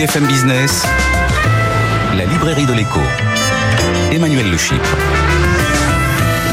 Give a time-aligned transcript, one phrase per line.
[0.00, 0.82] BFM Business,
[2.16, 3.00] la librairie de l'écho.
[4.10, 4.96] Emmanuel Le Chypre.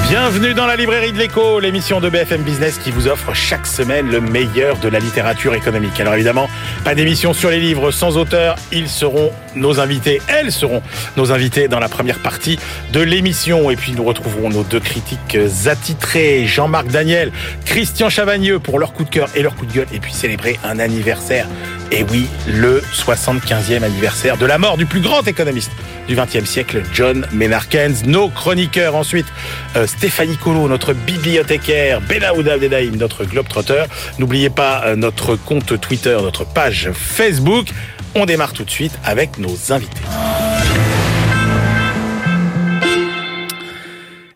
[0.10, 4.10] Bienvenue dans la librairie de l'écho, l'émission de BFM Business qui vous offre chaque semaine
[4.10, 6.00] le meilleur de la littérature économique.
[6.00, 6.48] Alors évidemment,
[6.86, 10.82] pas d'émission sur les livres sans auteur, ils seront nos invités, elles seront
[11.18, 12.58] nos invités dans la première partie
[12.94, 13.70] de l'émission.
[13.70, 17.34] Et puis nous retrouverons nos deux critiques attitrés, Jean-Marc Daniel,
[17.66, 20.58] Christian Chavagneux pour leur coup de cœur et leur coup de gueule, et puis célébrer
[20.64, 21.48] un anniversaire.
[21.92, 25.72] Et oui, le 75e anniversaire de la mort du plus grand économiste
[26.08, 27.96] du XXe siècle, John Maynard Keynes.
[28.06, 29.28] Nos chroniqueurs ensuite,
[29.76, 33.86] euh, Stéphanie Colo, notre bibliothécaire, Benaouda Abdedaïm, notre globetrotter.
[34.20, 37.70] N'oubliez pas euh, notre compte Twitter, notre page Facebook.
[38.14, 40.04] On démarre tout de suite avec nos invités.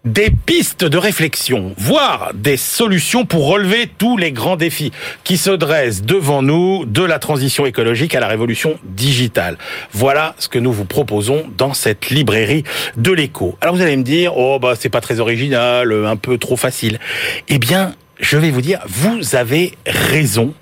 [0.03, 4.91] Des pistes de réflexion, voire des solutions pour relever tous les grands défis
[5.23, 9.57] qui se dressent devant nous de la transition écologique à la révolution digitale.
[9.91, 12.63] Voilà ce que nous vous proposons dans cette librairie
[12.97, 13.57] de l'écho.
[13.61, 16.99] Alors vous allez me dire, oh bah c'est pas très original, un peu trop facile.
[17.47, 20.53] Eh bien, je vais vous dire, vous avez raison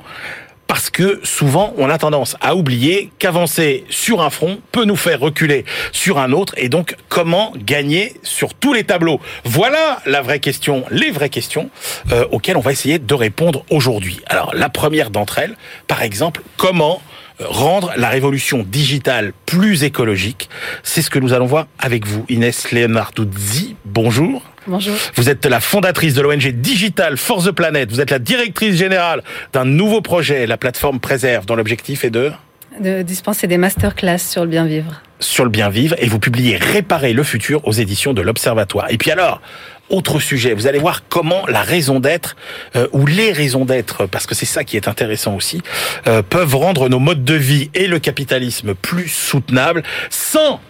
[0.69, 5.19] parce que souvent on a tendance à oublier qu'avancer sur un front peut nous faire
[5.19, 9.19] reculer sur un autre et donc comment gagner sur tous les tableaux?
[9.43, 11.71] Voilà la vraie question, les vraies questions
[12.11, 14.21] euh, auxquelles on va essayer de répondre aujourd'hui.
[14.27, 15.55] Alors la première d'entre elles,
[15.87, 17.01] par exemple, comment
[17.39, 20.49] rendre la révolution digitale plus écologique?
[20.83, 23.75] C'est ce que nous allons voir avec vous, Inès Leonarduzzi.
[23.85, 24.43] Bonjour.
[24.69, 24.95] Bonjour.
[25.15, 27.91] Vous êtes la fondatrice de l'ONG Digital Force the Planet.
[27.91, 32.31] Vous êtes la directrice générale d'un nouveau projet, la plateforme Préserve, dont l'objectif est de
[32.79, 35.01] de dispenser des masterclass sur le bien vivre.
[35.19, 38.85] Sur le bien vivre, et vous publiez Réparer le futur aux éditions de l'Observatoire.
[38.89, 39.41] Et puis alors,
[39.89, 40.53] autre sujet.
[40.53, 42.37] Vous allez voir comment la raison d'être
[42.75, 45.61] euh, ou les raisons d'être, parce que c'est ça qui est intéressant aussi,
[46.07, 50.61] euh, peuvent rendre nos modes de vie et le capitalisme plus soutenables sans,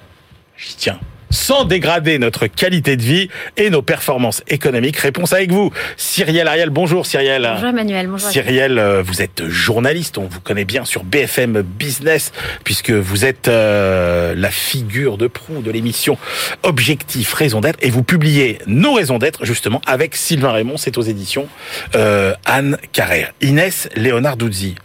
[0.58, 4.98] j'y tiens, sans dégrader notre qualité de vie et nos performances économiques.
[4.98, 6.70] Réponse avec vous, Cyrielle Ariel.
[6.70, 7.50] Bonjour Cyrielle.
[7.54, 8.08] Bonjour Emmanuel.
[8.08, 8.30] Bonjour.
[8.30, 12.32] Cyrielle, euh, vous êtes journaliste, on vous connaît bien sur BFM Business
[12.64, 16.18] puisque vous êtes euh, la figure de proue de l'émission
[16.64, 21.02] Objectif Raison d'être et vous publiez Nos raisons d'être justement avec Sylvain Raymond, c'est aux
[21.02, 21.48] éditions
[21.96, 23.34] euh, Anne Carrère.
[23.42, 24.76] Inès Léonard-Doudzi,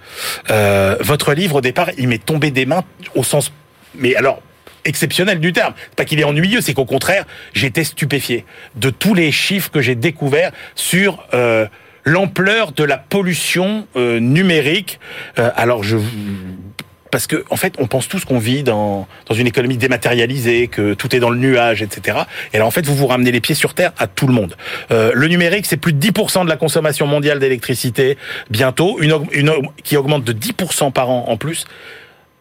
[1.00, 3.52] votre livre au départ, il m'est tombé des mains au sens
[3.96, 4.42] mais alors
[4.84, 5.74] exceptionnel du terme.
[5.96, 8.44] Pas qu'il est ennuyeux, c'est qu'au contraire, j'étais stupéfié
[8.76, 11.66] de tous les chiffres que j'ai découverts sur euh,
[12.04, 15.00] l'ampleur de la pollution euh, numérique.
[15.38, 15.96] Euh, alors je
[17.10, 20.94] parce que en fait, on pense tous qu'on vit dans dans une économie dématérialisée, que
[20.94, 22.18] tout est dans le nuage, etc.
[22.52, 24.56] Et là, en fait, vous vous ramenez les pieds sur terre à tout le monde.
[24.90, 28.18] Euh, le numérique, c'est plus de 10% de la consommation mondiale d'électricité
[28.50, 29.52] bientôt, une, une
[29.84, 31.66] qui augmente de 10% par an en plus.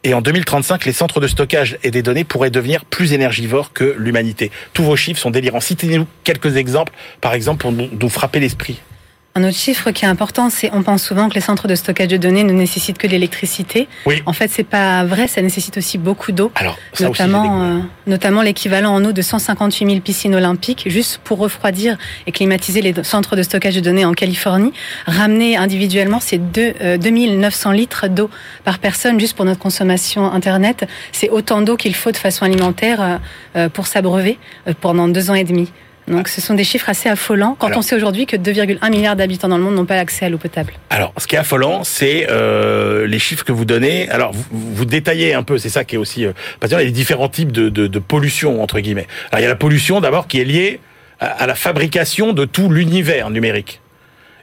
[0.06, 3.96] Et en 2035, les centres de stockage et des données pourraient devenir plus énergivores que
[3.98, 4.52] l'humanité.
[4.74, 5.62] Tous vos chiffres sont délirants.
[5.62, 6.92] Citez-nous quelques exemples,
[7.22, 8.82] par exemple, pour nous frapper l'esprit.
[9.36, 12.08] Un autre chiffre qui est important, c'est on pense souvent que les centres de stockage
[12.08, 13.88] de données ne nécessitent que de l'électricité.
[14.06, 14.22] Oui.
[14.28, 16.52] En fait, c'est pas vrai, ça nécessite aussi beaucoup d'eau.
[16.54, 21.98] Alors, notamment, euh, notamment l'équivalent en eau de 158 000 piscines olympiques, juste pour refroidir
[22.28, 24.72] et climatiser les centres de stockage de données en Californie.
[25.08, 28.30] Ramener individuellement, c'est 2, 2900 euh, litres d'eau
[28.64, 30.88] par personne juste pour notre consommation internet.
[31.12, 33.20] C'est autant d'eau qu'il faut de façon alimentaire
[33.56, 34.38] euh, pour s'abreuver
[34.80, 35.72] pendant deux ans et demi.
[36.08, 39.48] Donc ce sont des chiffres assez affolants quand on sait aujourd'hui que 2,1 milliards d'habitants
[39.48, 40.74] dans le monde n'ont pas accès à l'eau potable.
[40.90, 44.10] Alors ce qui est affolant, c'est euh, les chiffres que vous donnez.
[44.10, 46.26] Alors vous, vous détaillez un peu, c'est ça qui est aussi...
[46.26, 49.08] Euh, parce qu'il y a différents types de, de, de, pollution, entre guillemets.
[49.32, 50.80] Alors il y a la pollution d'abord qui est liée
[51.20, 53.82] à, la fabrication de tout l'univers numérique.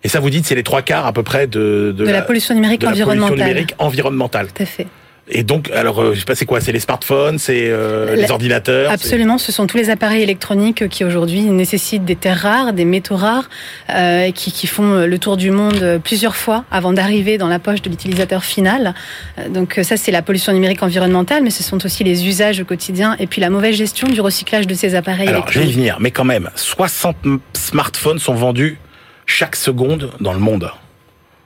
[0.02, 2.54] Et ça, vous dites, c'est les trois quarts à peu près de, de, la, pollution
[2.54, 3.36] numérique environnementale.
[3.36, 4.48] Pollution numérique environnementale.
[4.54, 4.86] Tout à fait.
[5.30, 8.30] Et donc, alors, euh, je sais pas, c'est quoi C'est les smartphones, c'est euh, les
[8.30, 12.84] ordinateurs Absolument, ce sont tous les appareils électroniques qui aujourd'hui nécessitent des terres rares, des
[12.84, 13.48] métaux rares,
[13.90, 17.82] euh, qui, qui, font le tour du monde plusieurs fois avant d'arriver dans la poche
[17.82, 18.94] de l'utilisateur final.
[19.38, 23.16] Euh, donc ça, c'est la pollution numérique environnementale, mais ce sont aussi les usages quotidiens
[23.18, 25.98] et puis la mauvaise gestion du recyclage de ces appareils alors, je vais y venir,
[26.00, 27.16] mais quand même, 60
[27.52, 28.78] smartphones sont vendus
[29.26, 30.70] chaque seconde dans le monde.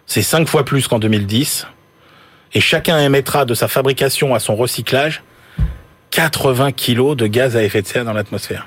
[0.07, 1.67] C'est 5 fois plus qu'en 2010
[2.55, 5.23] et chacun émettra de sa fabrication à son recyclage
[6.11, 8.67] 80 kilos de gaz à effet de serre dans l'atmosphère.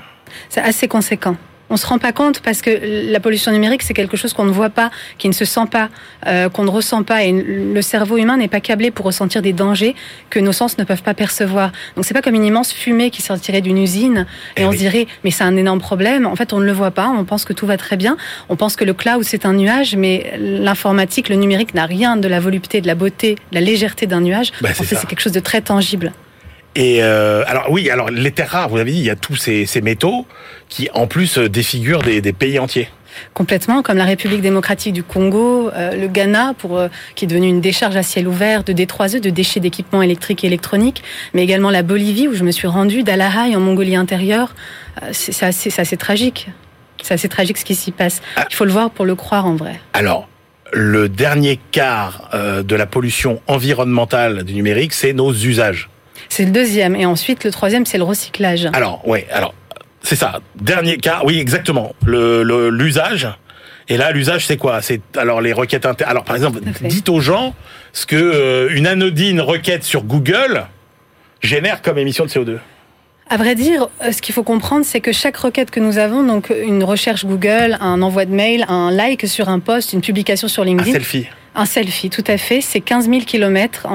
[0.50, 1.38] C'est assez conséquent.
[1.70, 4.52] On se rend pas compte parce que la pollution numérique, c'est quelque chose qu'on ne
[4.52, 5.90] voit pas, qui ne se sent pas,
[6.26, 7.24] euh, qu'on ne ressent pas.
[7.24, 9.96] Et le cerveau humain n'est pas câblé pour ressentir des dangers
[10.30, 11.72] que nos sens ne peuvent pas percevoir.
[11.96, 14.26] Donc c'est pas comme une immense fumée qui sortirait d'une usine
[14.56, 16.26] et, eh on se dirait mais c'est un énorme problème.
[16.26, 17.10] En fait, on ne le voit pas.
[17.10, 18.18] On pense que tout va très bien.
[18.50, 22.28] On pense que le cloud c'est un nuage, mais l'informatique, le numérique n'a rien de
[22.28, 24.52] la volupté, de la beauté, de la légèreté d'un nuage.
[24.62, 26.14] Bah, en fait, c'est quelque chose de très tangible.
[26.78, 29.36] Et euh, alors oui, alors les terres rares, vous avez dit, il y a tous
[29.36, 30.26] ces, ces métaux
[30.70, 32.88] qui en plus euh, défigurent des, des pays entiers
[33.34, 37.48] complètement, comme la République démocratique du Congo, euh, le Ghana, pour, euh, qui est devenu
[37.48, 41.04] une décharge à ciel ouvert de D3E, de déchets d'équipements électriques et électroniques,
[41.34, 44.56] mais également la Bolivie, où je me suis rendue, d'Alahaï, en Mongolie intérieure.
[45.02, 46.50] Euh, c'est assez, assez, tragique.
[47.02, 48.22] C'est assez tragique ce qui s'y passe.
[48.36, 48.46] Ah.
[48.50, 49.80] Il faut le voir pour le croire en vrai.
[49.94, 50.28] Alors,
[50.74, 55.90] le dernier quart de la pollution environnementale du numérique, c'est nos usages.
[56.30, 56.96] C'est le deuxième.
[56.96, 58.68] Et ensuite, le troisième, c'est le recyclage.
[58.74, 59.54] Alors, ouais, alors,
[60.02, 60.40] c'est ça.
[60.56, 61.94] Dernier cas, oui, exactement.
[62.06, 63.28] Le l'usage.
[63.90, 64.82] Et là, l'usage, c'est quoi?
[64.82, 66.12] C'est alors les requêtes internes.
[66.12, 67.56] Alors, par exemple, dites aux gens
[67.94, 70.66] ce que euh, une anodine requête sur Google
[71.42, 72.58] génère comme émission de CO2.
[73.30, 76.24] À vrai dire, euh, ce qu'il faut comprendre, c'est que chaque requête que nous avons,
[76.24, 80.48] donc une recherche Google, un envoi de mail, un like sur un post, une publication
[80.48, 83.88] sur LinkedIn, un selfie, un selfie, tout à fait, c'est 15 000 kilomètres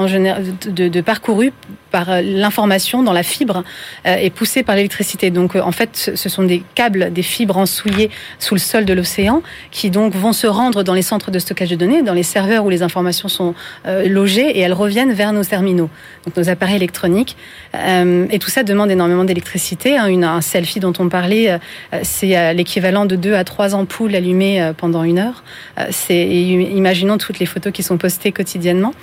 [0.67, 1.53] de, de parcourus
[1.93, 3.63] par euh, l'information dans la fibre
[4.05, 5.29] euh, et poussée par l'électricité.
[5.29, 8.93] Donc euh, en fait, ce sont des câbles, des fibres ensouillées sous le sol de
[8.93, 12.23] l'océan qui donc vont se rendre dans les centres de stockage de données, dans les
[12.23, 13.53] serveurs où les informations sont
[13.85, 15.89] logées et elles reviennent vers nos terminaux,
[16.25, 17.37] donc nos appareils électroniques.
[17.73, 19.97] Et tout ça demande énormément d'électricité.
[19.97, 20.23] Hein.
[20.23, 21.59] Un selfie dont on parlait,
[22.01, 25.43] c'est l'équivalent de deux à trois ampoules allumées pendant une heure.
[25.91, 28.93] C'est imaginons toutes les photos qui sont postées quotidiennement.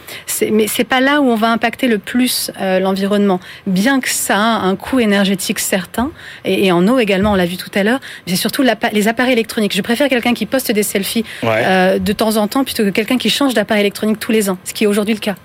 [0.51, 4.59] Mais c'est pas là où on va impacter le plus l'environnement, bien que ça a
[4.61, 6.11] un coût énergétique certain,
[6.45, 9.75] et, en eau également, on l'a vu tout à l'heure, c'est surtout les appareils électroniques.
[9.75, 13.19] Je préfère quelqu'un qui poste des selfies euh, de temps en temps plutôt que quelqu'un
[13.19, 15.37] qui change d'appareil électronique tous les ans, ce qui est aujourd'hui le cas.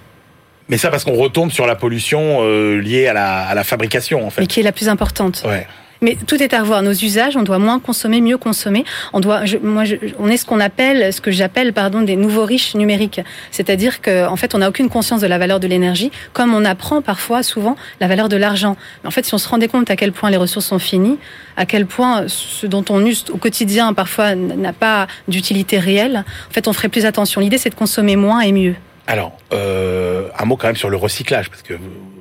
[0.67, 4.25] Mais ça parce qu'on retombe sur la pollution euh, liée à la, à la, fabrication,
[4.25, 4.41] en fait.
[4.41, 5.43] Mais qui est la plus importante.
[5.45, 5.67] Ouais.
[6.01, 6.81] Mais tout est à revoir.
[6.81, 8.85] Nos usages, on doit moins consommer, mieux consommer.
[9.13, 9.83] On doit, moi,
[10.19, 13.21] on est ce qu'on appelle, ce que j'appelle, pardon, des nouveaux riches numériques.
[13.51, 16.65] C'est-à-dire qu'en en fait, on n'a aucune conscience de la valeur de l'énergie, comme on
[16.65, 18.77] apprend parfois, souvent, la valeur de l'argent.
[19.05, 21.17] En fait, si on se rendait compte à quel point les ressources sont finies,
[21.57, 26.53] à quel point ce dont on use au quotidien parfois n'a pas d'utilité réelle, en
[26.53, 27.41] fait, on ferait plus attention.
[27.41, 28.75] L'idée, c'est de consommer moins et mieux.
[29.07, 31.73] Alors, euh, un mot quand même sur le recyclage, parce que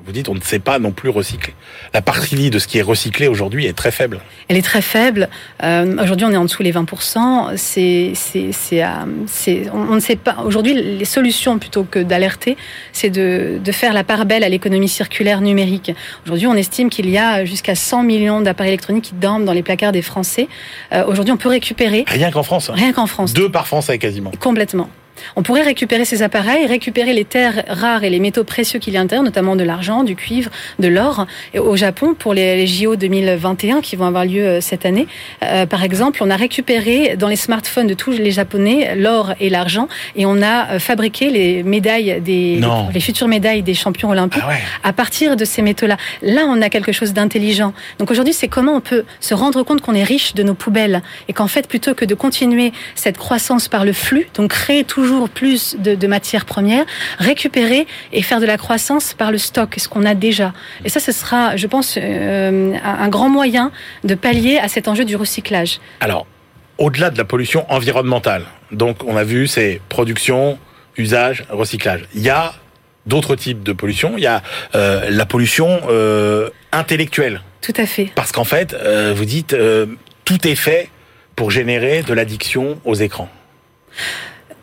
[0.05, 1.53] vous dites on ne sait pas non plus recycler.
[1.93, 4.19] La partie de ce qui est recyclé aujourd'hui est très faible.
[4.47, 5.29] Elle est très faible.
[5.63, 7.57] Euh, aujourd'hui, on est en dessous les 20%.
[7.57, 8.87] C'est, c'est, c'est, euh,
[9.25, 10.37] c'est, on, ne sait pas.
[10.45, 12.55] Aujourd'hui, les solutions plutôt que d'alerter,
[12.93, 15.91] c'est de, de faire la part belle à l'économie circulaire numérique.
[16.25, 19.63] Aujourd'hui, on estime qu'il y a jusqu'à 100 millions d'appareils électroniques qui dorment dans les
[19.63, 20.47] placards des Français.
[20.93, 22.05] Euh, aujourd'hui, on peut récupérer.
[22.07, 22.69] Rien qu'en France.
[22.69, 22.73] Hein.
[22.75, 23.33] Rien qu'en France.
[23.33, 24.31] Deux par Français quasiment.
[24.39, 24.89] Complètement.
[25.35, 28.97] On pourrait récupérer ces appareils, récupérer les terres rares et les métaux précieux qu'il y
[28.97, 31.25] a à l'intérieur, notamment de l'argent, du cuivre, de l'or.
[31.57, 35.07] Au Japon, pour les JO 2021 qui vont avoir lieu euh, cette année,
[35.43, 39.49] euh, par exemple, on a récupéré dans les smartphones de tous les Japonais l'or et
[39.49, 42.61] l'argent et on a euh, fabriqué les médailles des
[42.93, 44.53] les futures médailles des champions olympiques ah
[44.83, 45.97] à partir de ces métaux-là.
[46.21, 47.73] Là, on a quelque chose d'intelligent.
[47.99, 51.01] Donc aujourd'hui, c'est comment on peut se rendre compte qu'on est riche de nos poubelles
[51.27, 55.04] et qu'en fait, plutôt que de continuer cette croissance par le flux, donc créer toujours
[55.05, 56.83] toujours plus de, matières premières,
[57.19, 60.51] récupérer et faire de la croissance par le stock, ce qu'on a déjà.
[60.83, 63.71] Et ça, ce sera, je pense, euh, un grand moyen
[64.03, 65.79] de pallier à cet enjeu du recyclage.
[65.99, 66.25] Alors,
[66.79, 70.57] au-delà de la pollution environnementale, donc on a vu, c'est production,
[70.97, 72.07] usage, recyclage.
[72.15, 72.55] Il y a
[73.05, 74.13] d'autres types de pollution.
[74.17, 74.41] Il y a
[74.73, 77.41] euh, la pollution euh, intellectuelle.
[77.61, 78.09] Tout à fait.
[78.15, 78.75] Parce qu'en fait,
[79.15, 79.55] vous dites,
[80.25, 80.89] tout est fait
[81.35, 83.29] pour générer de l'addiction aux écrans.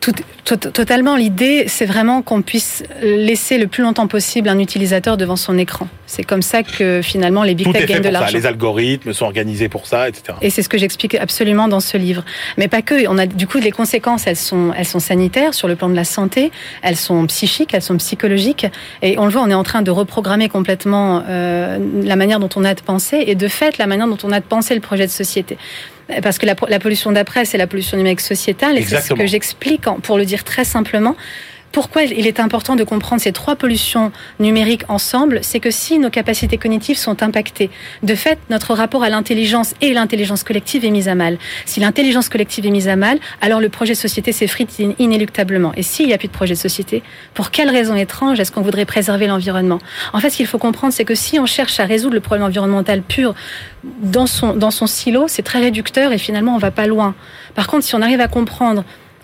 [0.03, 1.15] Tout, totalement.
[1.15, 5.87] L'idée, c'est vraiment qu'on puisse laisser le plus longtemps possible un utilisateur devant son écran.
[6.05, 8.35] C'est comme ça que finalement les big tech gagnent de l'argent.
[8.37, 10.37] Les algorithmes sont organisés pour ça, etc.
[10.41, 12.25] Et c'est ce que j'explique absolument dans ce livre.
[12.57, 13.07] Mais pas que.
[13.07, 14.27] On a du coup les conséquences.
[14.27, 16.51] Elles sont, elles sont sanitaires sur le plan de la santé.
[16.81, 18.67] Elles sont psychiques, elles sont psychologiques.
[19.01, 22.49] Et on le voit, on est en train de reprogrammer complètement euh, la manière dont
[22.57, 24.81] on a de penser et de fait la manière dont on a de penser le
[24.81, 25.57] projet de société
[26.21, 29.83] parce que la, pollution d'après, c'est la pollution numérique sociétale, et c'est ce que j'explique,
[30.03, 31.15] pour le dire très simplement.
[31.73, 36.11] Pourquoi il est important de comprendre ces trois pollutions numériques ensemble C'est que si nos
[36.11, 37.71] capacités cognitives sont impactées,
[38.03, 41.39] de fait, notre rapport à l'intelligence et l'intelligence collective est mis à mal.
[41.65, 45.73] Si l'intelligence collective est mise à mal, alors le projet de société s'effrite inéluctablement.
[45.75, 47.01] Et s'il n'y a plus de projet de société,
[47.33, 49.79] pour quelle raison étrange est-ce qu'on voudrait préserver l'environnement?
[50.13, 52.45] En fait, ce qu'il faut comprendre, c'est que si on cherche à résoudre le problème
[52.45, 53.33] environnemental pur
[53.83, 57.15] dans son, dans son silo, c'est très réducteur et finalement on va pas loin.
[57.55, 58.83] Par contre, si on arrive à comprendre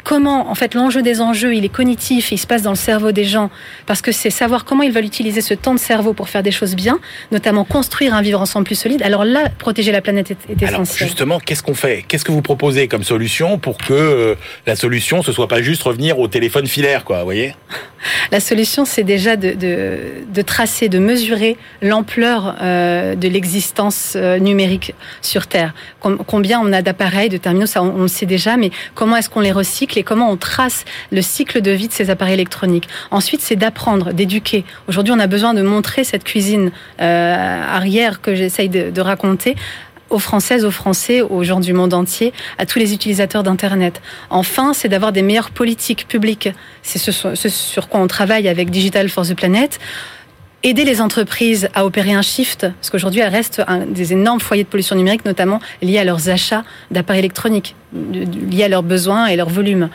[0.09, 3.11] comment, en fait, l'enjeu des enjeux, il est cognitif, il se passe dans le cerveau
[3.11, 3.51] des gens,
[3.85, 6.49] parce que c'est savoir comment ils veulent utiliser ce temps de cerveau pour faire des
[6.49, 6.97] choses bien,
[7.31, 9.03] notamment construire un vivre ensemble plus solide.
[9.03, 12.03] Alors là, protéger la planète est, est Alors justement, qu'est-ce qu'on fait?
[12.07, 14.35] Qu'est-ce que vous proposez comme solution pour que euh,
[14.65, 17.53] la solution ce soit pas juste revenir au téléphone filaire, quoi, vous voyez?
[18.31, 19.97] La solution, c'est déjà de, de,
[20.33, 25.73] de, tracer, de mesurer l'ampleur euh, de l'existence euh, numérique sur Terre.
[25.99, 29.29] combien on a d'appareils, de terminaux, ça on, on le sait déjà, mais comment est-ce
[29.29, 29.98] qu'on les recycle?
[29.99, 32.87] Et comment on trace le cycle de vie de ces appareils électroniques.
[33.11, 34.63] Ensuite, c'est d'apprendre, d'éduquer.
[34.87, 39.55] Aujourd'hui, on a besoin de montrer cette cuisine euh, arrière que j'essaye de, raconter
[40.09, 44.01] aux Françaises, aux Français, aux gens du monde entier, à tous les utilisateurs d'Internet.
[44.29, 46.49] Enfin, c'est d'avoir des meilleures politiques publiques.
[46.81, 49.79] C'est ce, ce, sur quoi on travaille avec Digital for the Planet
[50.63, 54.69] aider les entreprises à opérer un shift, parce qu'aujourd'hui elles restent des énormes foyers de
[54.69, 59.49] pollution numérique, notamment liés à leurs achats d'appareils électroniques, liés à leurs besoins et leurs
[59.49, 59.89] volumes.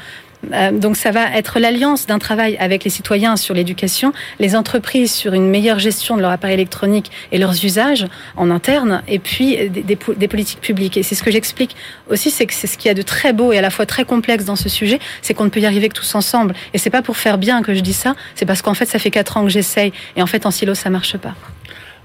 [0.52, 5.12] Euh, donc ça va être l'alliance d'un travail avec les citoyens sur l'éducation, les entreprises
[5.12, 9.68] sur une meilleure gestion de leur appareil électronique et leurs usages en interne, et puis
[9.68, 10.96] des, politiques publiques.
[10.96, 11.76] Et c'est ce que j'explique
[12.10, 13.86] aussi, c'est que c'est ce qu'il y a de très beau et à la fois
[13.86, 16.54] très complexe dans ce sujet, c'est qu'on ne peut y arriver que tous ensemble.
[16.72, 18.98] Et c'est pas pour faire bien que je dis ça, c'est parce qu'en fait ça
[18.98, 21.34] fait quatre ans que j'essaye, et en fait en silo ça marche pas.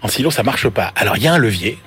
[0.01, 0.91] En silo ça marche pas.
[0.95, 1.77] Alors il y a un levier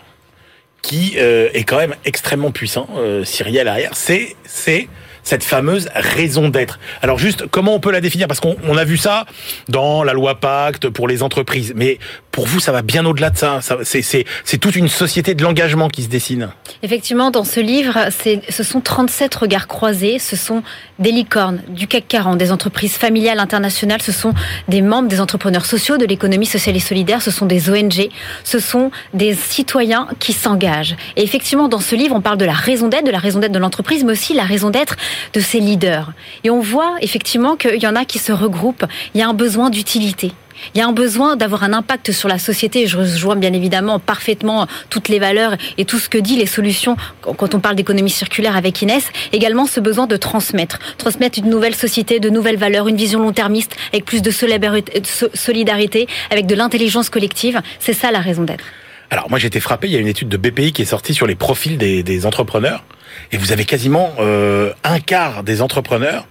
[0.83, 4.89] qui euh, est quand même extrêmement puissant, euh, Cyrielle arrière, c'est c'est
[5.23, 6.79] cette fameuse raison d'être.
[7.01, 8.29] Alors juste, comment on peut la définir?
[8.29, 9.27] Parce qu'on a vu ça
[9.69, 11.99] dans la loi Pacte pour les entreprises, mais
[12.31, 13.61] pour vous, ça va bien au-delà de ça.
[13.83, 16.49] c'est toute une société de l'engagement qui se dessine.
[16.83, 18.09] Effectivement, dans ce livre,
[18.49, 20.63] ce sont 37 regards croisés, ce sont
[20.99, 24.33] des licornes du CAC 40, des entreprises familiales internationales, ce sont
[24.69, 28.09] des membres des entrepreneurs sociaux de l'économie sociale et solidaire, ce sont des ONG,
[28.45, 30.97] ce sont des citoyens qui s'engagent.
[31.17, 33.53] Et effectivement, dans ce livre, on parle de la raison d'être, de la raison d'être
[33.53, 34.97] de l'entreprise, mais aussi la raison d'être
[35.33, 36.13] de ses leaders.
[36.45, 38.87] Et on voit effectivement qu'il y en a qui se regroupent.
[39.15, 40.33] Il y a un besoin d'utilité.
[40.75, 42.87] Il y a un besoin d'avoir un impact sur la société.
[42.87, 46.97] Je rejoins bien évidemment parfaitement toutes les valeurs et tout ce que dit les solutions
[47.23, 49.05] quand on parle d'économie circulaire avec Inès.
[49.33, 50.79] Également ce besoin de transmettre.
[50.99, 56.47] Transmettre une nouvelle société, de nouvelles valeurs, une vision long-termiste avec plus de solidarité, avec
[56.47, 57.61] de l'intelligence collective.
[57.81, 58.65] C'est ça la raison d'être.
[59.11, 61.13] Alors moi j'ai été frappé, il y a une étude de BPI qui est sortie
[61.13, 62.83] sur les profils des entrepreneurs
[63.31, 66.27] et vous avez quasiment euh, un quart des entrepreneurs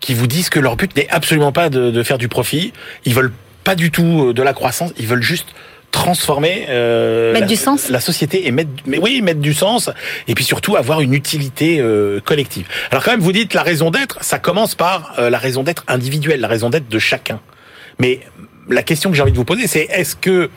[0.00, 2.72] qui vous disent que leur but n'est absolument pas de, de, faire du profit,
[3.04, 3.32] ils veulent
[3.64, 5.48] pas du tout euh, de la croissance, ils veulent juste
[5.92, 7.88] transformer euh, mettre la, du sens.
[7.90, 9.90] la société et mettre mais oui mettre du sens
[10.26, 12.66] et puis surtout avoir une utilité euh, collective.
[12.90, 15.84] Alors quand même vous dites la raison d'être, ça commence par euh, la raison d'être
[15.86, 17.40] individuelle, la raison d'être de chacun.
[17.98, 18.20] Mais
[18.68, 20.50] la question que j'ai envie de vous poser c'est est-ce que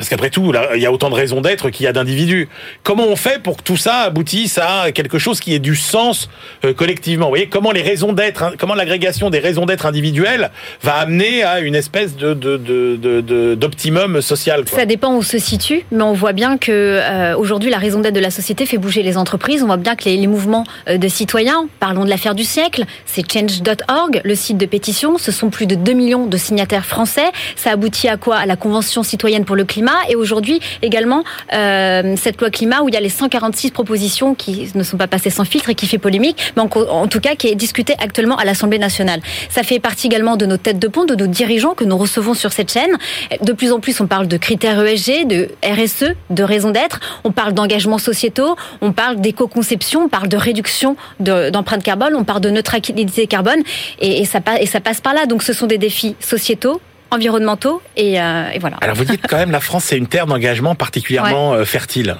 [0.00, 2.48] parce qu'après tout, il y a autant de raisons d'être qu'il y a d'individus.
[2.84, 6.30] Comment on fait pour que tout ça aboutisse à quelque chose qui ait du sens
[6.64, 7.28] euh, collectivement?
[7.28, 10.52] Voyez, comment les raisons d'être, hein, comment l'agrégation des raisons d'être individuelles
[10.82, 16.14] va amener à une espèce d'optimum social Ça dépend où on se situe, mais on
[16.14, 19.62] voit bien que euh, aujourd'hui, la raison d'être de la société fait bouger les entreprises.
[19.62, 22.86] On voit bien que les, les mouvements euh, de citoyens, parlons de l'affaire du siècle,
[23.04, 25.18] c'est change.org, le site de pétition.
[25.18, 27.30] Ce sont plus de 2 millions de signataires français.
[27.54, 28.38] Ça aboutit à quoi?
[28.38, 32.88] À la Convention citoyenne pour le climat et aujourd'hui également euh, cette loi climat où
[32.88, 35.86] il y a les 146 propositions qui ne sont pas passées sans filtre et qui
[35.86, 39.20] fait polémique, mais en, tout cas qui est discutée actuellement à l'Assemblée nationale.
[39.48, 42.34] Ça fait partie également de nos têtes de pont, de nos dirigeants que nous recevons
[42.34, 42.96] sur cette chaîne.
[43.42, 47.00] De plus en plus, on parle de critères ESG, de RSE, de raison d'être.
[47.24, 52.40] On parle d'engagement sociétaux, on parle d'éco-conception, on parle de réduction d'empreinte carbone, on parle
[52.40, 53.62] de neutralité carbone,
[54.00, 55.26] et, ça passe par là.
[55.26, 56.80] Donc, ce sont des défis sociétaux,
[57.10, 58.76] environnementaux et, euh, et, voilà.
[58.80, 62.16] Alors vous dites quand même la France c'est une terre d'engagement particulièrement euh, fertile.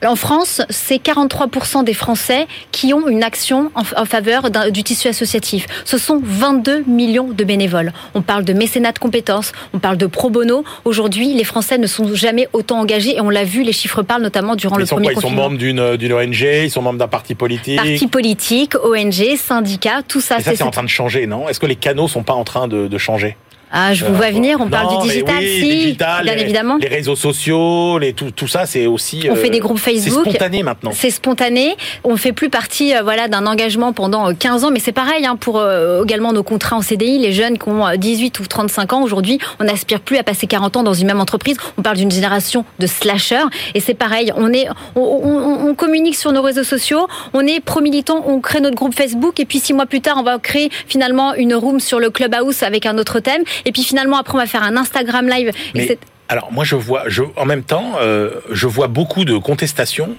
[0.00, 5.08] Alors en France, c'est 43% des Français qui ont une action en, faveur du tissu
[5.08, 5.66] associatif.
[5.84, 7.92] Ce sont 22 millions de bénévoles.
[8.14, 10.64] On parle de mécénat de compétences, on parle de pro bono.
[10.84, 14.22] Aujourd'hui, les Français ne sont jamais autant engagés et on l'a vu, les chiffres parlent
[14.22, 15.50] notamment durant le premier quoi, confinement.
[15.50, 17.76] Ils sont membres d'une ONG, ils sont membres d'un parti politique?
[17.76, 20.38] Parti politique, ONG, syndicat, tout ça.
[20.38, 21.48] Et ça, c'est en train de changer, non?
[21.48, 23.36] Est-ce que les canaux sont pas en train de, de changer?
[23.78, 26.78] Ah, je vous vois venir, on parle du digital, si, bien les, évidemment.
[26.80, 29.28] Les réseaux sociaux, les, tout, tout ça, c'est aussi...
[29.30, 30.22] On fait des groupes Facebook.
[30.24, 30.92] C'est spontané maintenant.
[30.94, 31.76] C'est spontané.
[32.02, 35.62] On fait plus partie voilà, d'un engagement pendant 15 ans, mais c'est pareil hein, pour
[36.02, 37.18] également nos contrats en CDI.
[37.18, 40.78] Les jeunes qui ont 18 ou 35 ans, aujourd'hui, on n'aspire plus à passer 40
[40.78, 41.58] ans dans une même entreprise.
[41.76, 43.44] On parle d'une génération de slashers.
[43.74, 48.40] Et c'est pareil, on, est, on, communique sur nos réseaux sociaux, on est pro-militant, on
[48.40, 51.54] crée notre groupe Facebook, et puis six mois plus tard, on va créer finalement une
[51.54, 54.62] room sur le Clubhouse avec un autre thème, et puis finalement après, on va faire
[54.62, 55.52] un Instagram live.
[56.28, 60.16] alors moi, je vois, je, en même temps, euh, je vois beaucoup de contestations,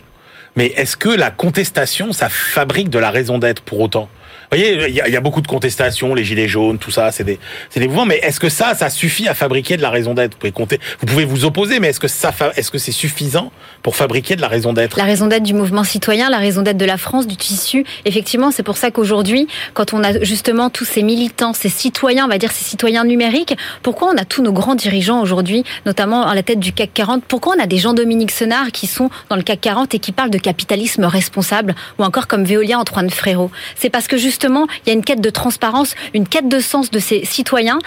[0.55, 4.09] mais est-ce que la contestation, ça fabrique de la raison d'être pour autant?
[4.49, 7.37] Vous voyez, il y, a beaucoup de contestations, les gilets jaunes, tout ça, c'est des,
[7.69, 8.05] c'est des mouvements.
[8.05, 10.37] Mais est-ce que ça, ça suffit à fabriquer de la raison d'être?
[10.41, 13.51] Vous pouvez vous opposer, mais est-ce que ça, est-ce que c'est suffisant
[13.83, 14.97] pour fabriquer de la raison d'être?
[14.97, 17.85] La raison d'être du mouvement citoyen, la raison d'être de la France, du tissu.
[18.05, 22.29] Effectivement, c'est pour ça qu'aujourd'hui, quand on a justement tous ces militants, ces citoyens, on
[22.29, 26.33] va dire ces citoyens numériques, pourquoi on a tous nos grands dirigeants aujourd'hui, notamment à
[26.35, 29.43] la tête du CAC 40 Pourquoi on a des Jean-Dominique Senard qui sont dans le
[29.43, 33.51] CAC 40 et qui parlent de capitalisme responsable, ou encore comme Veolia Antoine Frérot?
[33.75, 36.60] C'est parce que justement justement, il y a une quête de transparence, une quête de
[36.60, 37.79] sens de ces citoyens,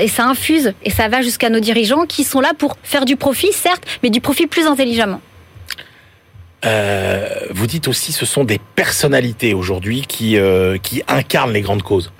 [0.00, 3.16] et ça infuse et ça va jusqu'à nos dirigeants qui sont là pour faire du
[3.16, 5.20] profit, certes, mais du profit plus intelligemment.
[6.64, 11.82] Euh, vous dites aussi, ce sont des personnalités aujourd'hui qui, euh, qui incarnent les grandes
[11.82, 12.10] causes.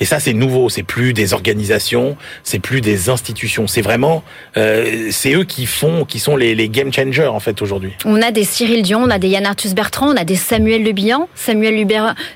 [0.00, 0.68] Et ça, c'est nouveau.
[0.68, 3.66] C'est plus des organisations, c'est plus des institutions.
[3.66, 4.22] C'est vraiment,
[4.56, 7.92] euh, c'est eux qui font, qui sont les, game changers en fait aujourd'hui.
[8.04, 10.84] On a des Cyril Dion, on a des Yann Arthus Bertrand, on a des Samuel
[10.84, 11.28] Le Bihan.
[11.34, 11.86] Samuel,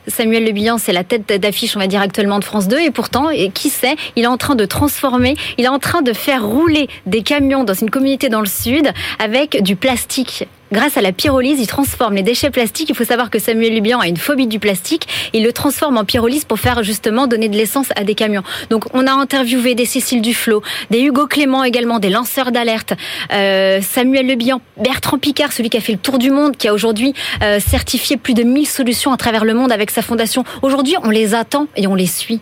[0.09, 2.81] Samuel Le Bihan, c'est la tête d'affiche, on va dire actuellement de France 2.
[2.81, 6.03] Et pourtant, et qui sait, il est en train de transformer, il est en train
[6.03, 10.97] de faire rouler des camions dans une communauté dans le sud avec du plastique Grâce
[10.97, 12.89] à la pyrolyse, il transforme les déchets plastiques.
[12.89, 15.07] Il faut savoir que Samuel Lubian a une phobie du plastique.
[15.33, 18.43] Il le transforme en pyrolyse pour faire justement donner de l'essence à des camions.
[18.71, 22.95] Donc on a interviewé des Cécile Duflo, des Hugo Clément également, des lanceurs d'alerte,
[23.33, 26.75] euh, Samuel Lebihan, Bertrand Picard, celui qui a fait le tour du monde, qui a
[26.75, 30.45] aujourd'hui euh, certifié plus de 1000 solutions à travers le monde avec sa fondation.
[30.63, 32.41] Aujourd'hui, on les attend et on les suit.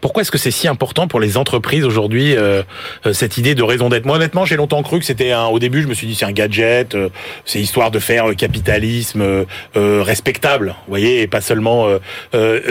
[0.00, 2.62] Pourquoi est-ce que c'est si important pour les entreprises aujourd'hui euh,
[3.06, 4.04] euh, cette idée de raison d'être?
[4.04, 5.46] Moi, honnêtement, j'ai longtemps cru que c'était un.
[5.46, 7.08] Au début, je me suis dit c'est un gadget, euh,
[7.44, 11.86] c'est histoire de faire capitalisme respectable, vous voyez, et pas seulement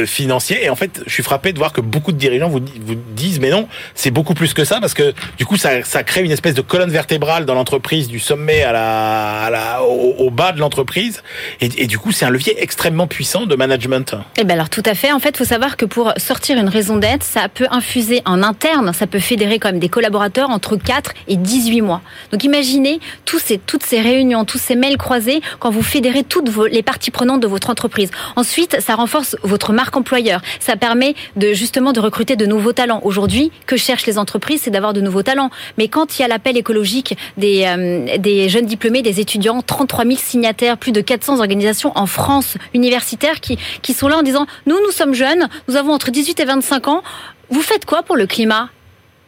[0.06, 0.64] financier.
[0.64, 3.50] Et en fait, je suis frappé de voir que beaucoup de dirigeants vous, disent mais
[3.50, 6.54] non, c'est beaucoup plus que ça parce que du coup, ça, ça crée une espèce
[6.54, 11.24] de colonne vertébrale dans l'entreprise du sommet à la, à la au, bas de l'entreprise,
[11.62, 14.16] et, et, du coup, c'est un levier extrêmement puissant de management.
[14.38, 15.12] Eh ben alors tout à fait.
[15.12, 18.94] En fait, faut savoir que pour sortir une raison d'être ça peut infuser en interne,
[18.94, 22.02] ça peut fédérer quand même des collaborateurs entre 4 et 18 mois.
[22.32, 26.50] Donc imaginez tous ces, toutes ces réunions, tous ces mails croisés quand vous fédérez toutes
[26.72, 28.12] les parties prenantes de votre entreprise.
[28.36, 30.42] Ensuite, ça renforce votre marque employeur.
[30.60, 33.02] Ça permet de justement de recruter de nouveaux talents.
[33.04, 35.50] Aujourd'hui, que cherchent les entreprises, c'est d'avoir de nouveaux talents.
[35.78, 40.06] Mais quand il y a l'appel écologique des, euh, des jeunes diplômés, des étudiants, 33
[40.06, 44.46] 000 signataires, plus de 400 organisations en France universitaires qui, qui sont là en disant,
[44.66, 47.04] nous, nous sommes jeunes, nous avons entre 18 et 25 ans,
[47.50, 48.70] vous faites quoi pour le climat?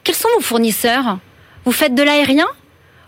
[0.03, 1.19] Quels sont vos fournisseurs?
[1.65, 2.47] Vous faites de l'aérien?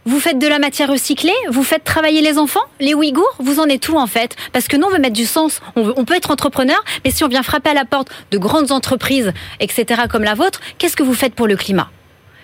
[0.06, 1.34] Vous faites de la matière recyclée?
[1.50, 2.64] Vous faites travailler les enfants?
[2.80, 3.36] Les Ouïghours?
[3.40, 4.36] Vous en êtes où en fait?
[4.52, 5.62] Parce que nous, on veut mettre du sens.
[5.76, 8.72] On, on, peut être entrepreneur, mais si on vient frapper à la porte de grandes
[8.72, 11.90] entreprises, etc., comme la vôtre, qu'est-ce que vous faites pour le climat?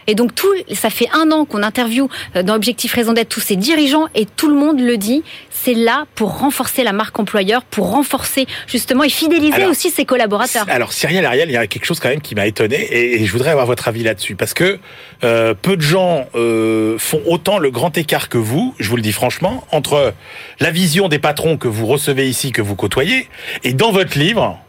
[0.08, 3.42] Et donc tout, ça fait un an qu'on interviewe euh, dans Objectif Raison d'être tous
[3.42, 5.24] ces dirigeants et tout le monde le dit.
[5.52, 10.66] C'est là pour renforcer la marque employeur, pour renforcer justement et fidéliser aussi ses collaborateurs.
[10.70, 13.32] Alors Cyril Ariel, il y a quelque chose quand même qui m'a étonné et, je
[13.32, 14.80] voudrais avoir votre avis là-dessus parce que
[15.24, 18.74] euh, peu de gens euh, font autant le grand écart que vous.
[18.80, 20.14] Je vous le dis franchement entre
[20.60, 23.28] la vision des patrons que vous recevez ici, que vous côtoyez,
[23.64, 24.60] et dans votre livre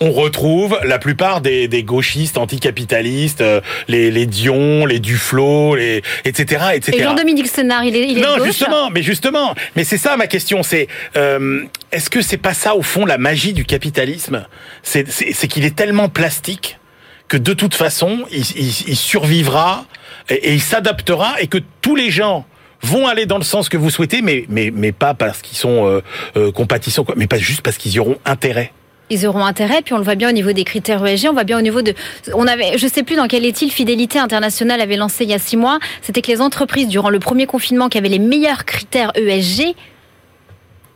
[0.00, 6.02] on retrouve la plupart des, des gauchistes anticapitalistes, euh, les, les Dion, les Duflo, les
[6.24, 6.66] etc.
[6.74, 6.98] etc.
[6.98, 10.26] Et Jean-Dominique Senard, il est, il est Non, justement, mais justement, mais c'est ça ma
[10.26, 14.46] question, c'est euh, est-ce que c'est pas ça au fond la magie du capitalisme?
[14.82, 15.04] C'est
[15.48, 16.78] qu'il est tellement plastique
[17.28, 18.44] que de toute façon, il,
[18.88, 19.84] il, survivra
[20.30, 22.46] et, il s'adaptera et que tous les gens
[22.82, 25.86] vont aller dans le sens que vous souhaitez, mais mais mais pas parce qu'ils sont
[25.86, 26.00] euh,
[26.36, 28.72] euh compatissants, mais pas juste parce qu'ils y auront intérêt
[29.10, 29.82] ils auront intérêt.
[29.82, 31.82] Puis on le voit bien au niveau des critères ESG, on voit bien au niveau
[31.82, 31.94] de.
[32.34, 35.38] On avait, je sais plus dans quel est-il, Fidélité Internationale avait lancé il y a
[35.38, 35.78] six mois.
[36.02, 39.74] C'était que les entreprises durant le premier confinement qui avaient les meilleurs critères ESG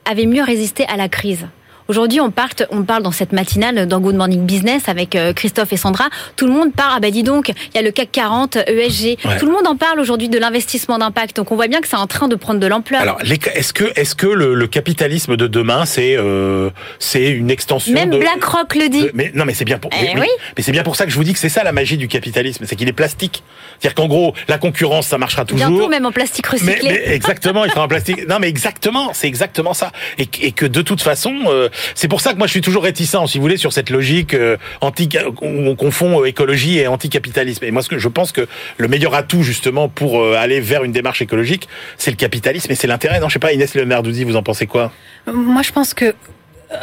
[0.05, 1.46] avaient mieux résisté à la crise.
[1.92, 5.74] Aujourd'hui, on parle, on parle dans cette matinale dans Good Morning Business avec euh, Christophe
[5.74, 6.09] et Sandra.
[6.37, 9.18] Tout le monde parle, ah bah dis donc, il y a le CAC 40, ESG.
[9.38, 11.37] Tout le monde en parle aujourd'hui de l'investissement d'impact.
[11.37, 13.02] Donc on voit bien que c'est en train de prendre de l'ampleur.
[13.02, 18.09] Alors, est-ce que, est-ce que le, capitalisme de demain, c'est, euh, c'est une extension Même
[18.09, 19.09] BlackRock le dit.
[19.12, 21.24] mais non, mais c'est bien pour, eh mais, c'est bien pour ça que je vous
[21.24, 23.42] dis que c'est ça la magie du capitalisme, c'est qu'il est plastique.
[23.78, 25.68] C'est-à-dire qu'en gros, la concurrence, ça marchera toujours.
[25.68, 26.88] Bientôt même en plastique recyclé.
[26.88, 28.26] Mais, exactement, il sera en plastique.
[28.26, 29.92] Non, mais exactement, c'est exactement ça.
[30.16, 32.84] Et, et, que de toute façon, euh, c'est pour ça que moi je suis toujours
[32.84, 35.08] réticent, si vous voulez, sur cette logique euh, anti,
[35.40, 37.64] où on confond euh, écologie et anticapitalisme.
[37.64, 38.46] Et moi, ce que je pense que
[38.78, 42.86] le meilleur atout justement pour aller vers une démarche écologique, c'est le capitalisme et c'est
[42.86, 43.20] l'intérêt.
[43.20, 44.92] Non, je sais pas, Inès Leonarduzzi, vous en pensez quoi?
[45.32, 46.14] Moi, je pense que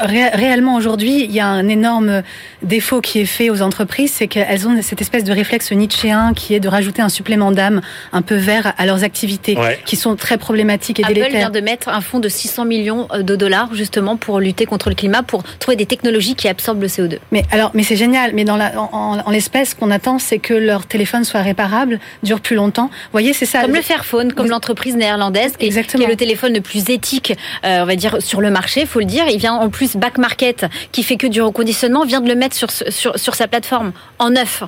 [0.01, 2.23] réellement aujourd'hui, il y a un énorme
[2.61, 6.53] défaut qui est fait aux entreprises, c'est qu'elles ont cette espèce de réflexe nietzschéen qui
[6.53, 7.81] est de rajouter un supplément d'âme
[8.13, 11.39] un peu vert à leurs activités, qui sont très problématiques et Apple délétères.
[11.39, 14.95] vient de mettre un fonds de 600 millions de dollars justement pour lutter contre le
[14.95, 17.19] climat, pour trouver des technologies qui absorbent le CO2.
[17.31, 18.31] Mais alors, mais c'est génial.
[18.33, 22.41] Mais dans la, en, l'espèce, ce qu'on attend, c'est que leur téléphone soit réparable, dure
[22.41, 22.87] plus longtemps.
[22.87, 23.61] Vous voyez, c'est ça.
[23.61, 27.33] Comme le Fairphone, comme l'entreprise néerlandaise, qui est, qui est, le téléphone le plus éthique,
[27.65, 29.25] euh, on va dire, sur le marché, faut le dire.
[29.29, 32.55] Il vient en plus Back Market, qui fait que du reconditionnement, vient de le mettre
[32.55, 34.63] sur, sur, sur sa plateforme en neuf.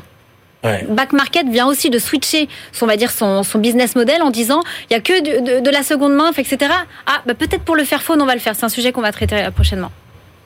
[0.89, 4.30] Back Market vient aussi de switcher son, on va dire, son, son business model en
[4.30, 6.71] disant il y a que de, la seconde main, etc.
[7.08, 8.56] Ah, bah, peut-être pour le faire faux, on va le faire.
[8.56, 9.91] C'est un sujet qu'on va traiter prochainement.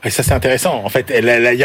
[0.06, 0.84] Et ça, c'est intéressant.
[0.86, 1.12] En fait,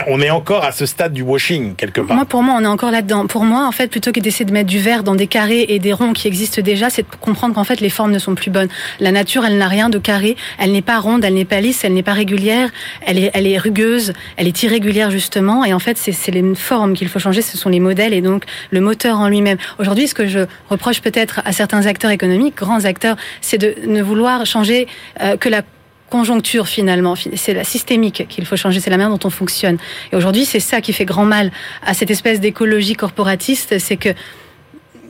[0.09, 2.16] on est encore à ce stade du washing, quelque part.
[2.16, 3.26] Moi, pour moi, on est encore là-dedans.
[3.26, 5.79] Pour moi, en fait, plutôt que d'essayer de mettre du vert dans des carrés et
[5.79, 8.50] des ronds qui existent déjà, c'est de comprendre qu'en fait, les formes ne sont plus
[8.50, 8.68] bonnes.
[8.98, 10.37] La nature, elle n'a rien de carré.
[10.59, 12.70] Elle n'est pas ronde, elle n'est pas lisse, elle n'est pas régulière.
[13.07, 15.62] Elle est, elle est rugueuse, elle est irrégulière, justement.
[15.66, 18.44] Et en fait, c'est les formes qu'il faut changer, ce sont les modèles et donc
[18.70, 19.59] le moteur en lui-même.
[19.79, 24.03] Aujourd'hui, ce que je reproche peut-être à certains acteurs économiques, grands acteurs, c'est de ne
[24.03, 24.87] vouloir changer
[25.20, 25.61] euh, que la
[26.11, 27.14] conjoncture finalement.
[27.37, 29.79] C'est la systémique qu'il faut changer, c'est la manière dont on fonctionne.
[30.12, 31.51] Et aujourd'hui, c'est ça qui fait grand mal
[31.83, 34.11] à cette espèce d'écologie corporatiste, c'est que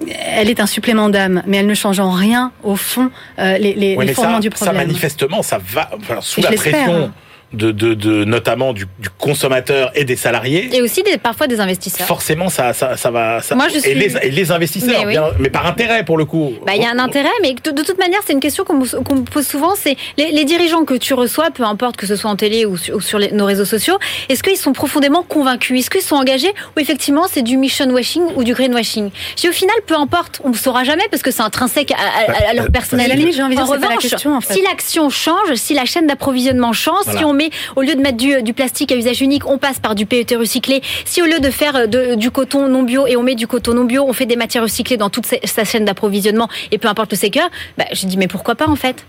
[0.09, 3.75] elle est un supplément d'âme, mais elle ne change en rien au fond euh, les,
[3.75, 4.55] les, du problème.
[4.55, 6.95] Ça manifestement, ça va sous la pression.
[6.95, 7.13] Hein
[7.53, 10.71] de, de, de notamment du, du, consommateur et des salariés.
[10.73, 12.07] Et aussi des, parfois des investisseurs.
[12.07, 13.43] Forcément, ça, ça, ça va.
[13.43, 13.91] Ça, Moi, je suis...
[13.91, 16.53] et, les, et les investisseurs, mais, mais, par intérêt pour le coup.
[16.65, 18.75] Bah, il y a un intérêt, mais de, de toute manière, c'est une question qu'on
[18.77, 19.75] me pose souvent.
[19.75, 22.77] C'est les, les, dirigeants que tu reçois, peu importe que ce soit en télé ou
[22.77, 25.81] sur, ou sur nos réseaux sociaux, est-ce qu'ils sont profondément convaincus?
[25.81, 26.53] Est-ce qu'ils sont engagés?
[26.77, 29.11] Ou effectivement c'est du mission washing ou du greenwashing?
[29.35, 31.97] Si au final, peu importe, on ne saura jamais parce que c'est intrinsèque à,
[32.33, 33.33] à, à leur personnalité.
[33.33, 34.55] J'ai envie de en revanche, la question, en fait.
[34.55, 37.40] si l'action change, si la chaîne d'approvisionnement change, si on
[37.77, 40.83] au lieu de mettre du, plastique à usage unique, on passe par du PET recyclé.
[41.05, 43.75] Si au lieu de faire euh, du coton non bio et on met du coton
[43.75, 47.13] non bio, on fait des matières recyclées dans toute sa chaîne d'approvisionnement et peu importe
[47.13, 47.49] le secteur,
[47.79, 49.07] bah, je dis mais pourquoi pas en fait?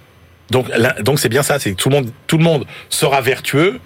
[0.50, 0.68] Donc,
[1.02, 3.80] donc c'est bien ça, c'est que tout le monde, tout le monde sera vertueux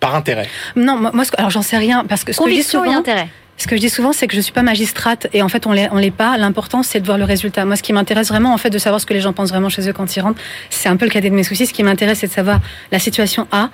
[0.00, 0.48] par intérêt.
[0.76, 3.28] Non, moi, alors j'en sais rien parce que ce que je dis souvent, intérêt.
[3.60, 5.72] Ce que je dis souvent, c'est que je suis pas magistrate et en fait on
[5.72, 6.38] l'est, on l'est pas.
[6.38, 7.66] L'important, c'est de voir le résultat.
[7.66, 9.68] Moi, ce qui m'intéresse vraiment, en fait, de savoir ce que les gens pensent vraiment
[9.68, 11.66] chez eux quand ils rentrent, c'est un peu le cadet de mes soucis.
[11.66, 13.68] Ce qui m'intéresse, c'est de savoir la situation A,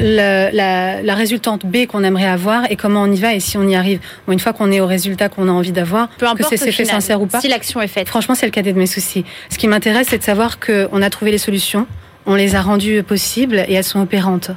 [0.00, 3.58] la, la, la, résultante B qu'on aimerait avoir et comment on y va et si
[3.58, 4.00] on y arrive.
[4.26, 7.20] Bon, une fois qu'on est au résultat qu'on a envie d'avoir, que c'est fait sincère
[7.20, 7.42] ou pas.
[7.42, 8.08] Si l'action est faite.
[8.08, 9.26] Franchement, c'est le cadet de mes soucis.
[9.50, 11.86] Ce qui m'intéresse, c'est de savoir qu'on a trouvé les solutions,
[12.24, 14.52] on les a rendues possibles et elles sont opérantes.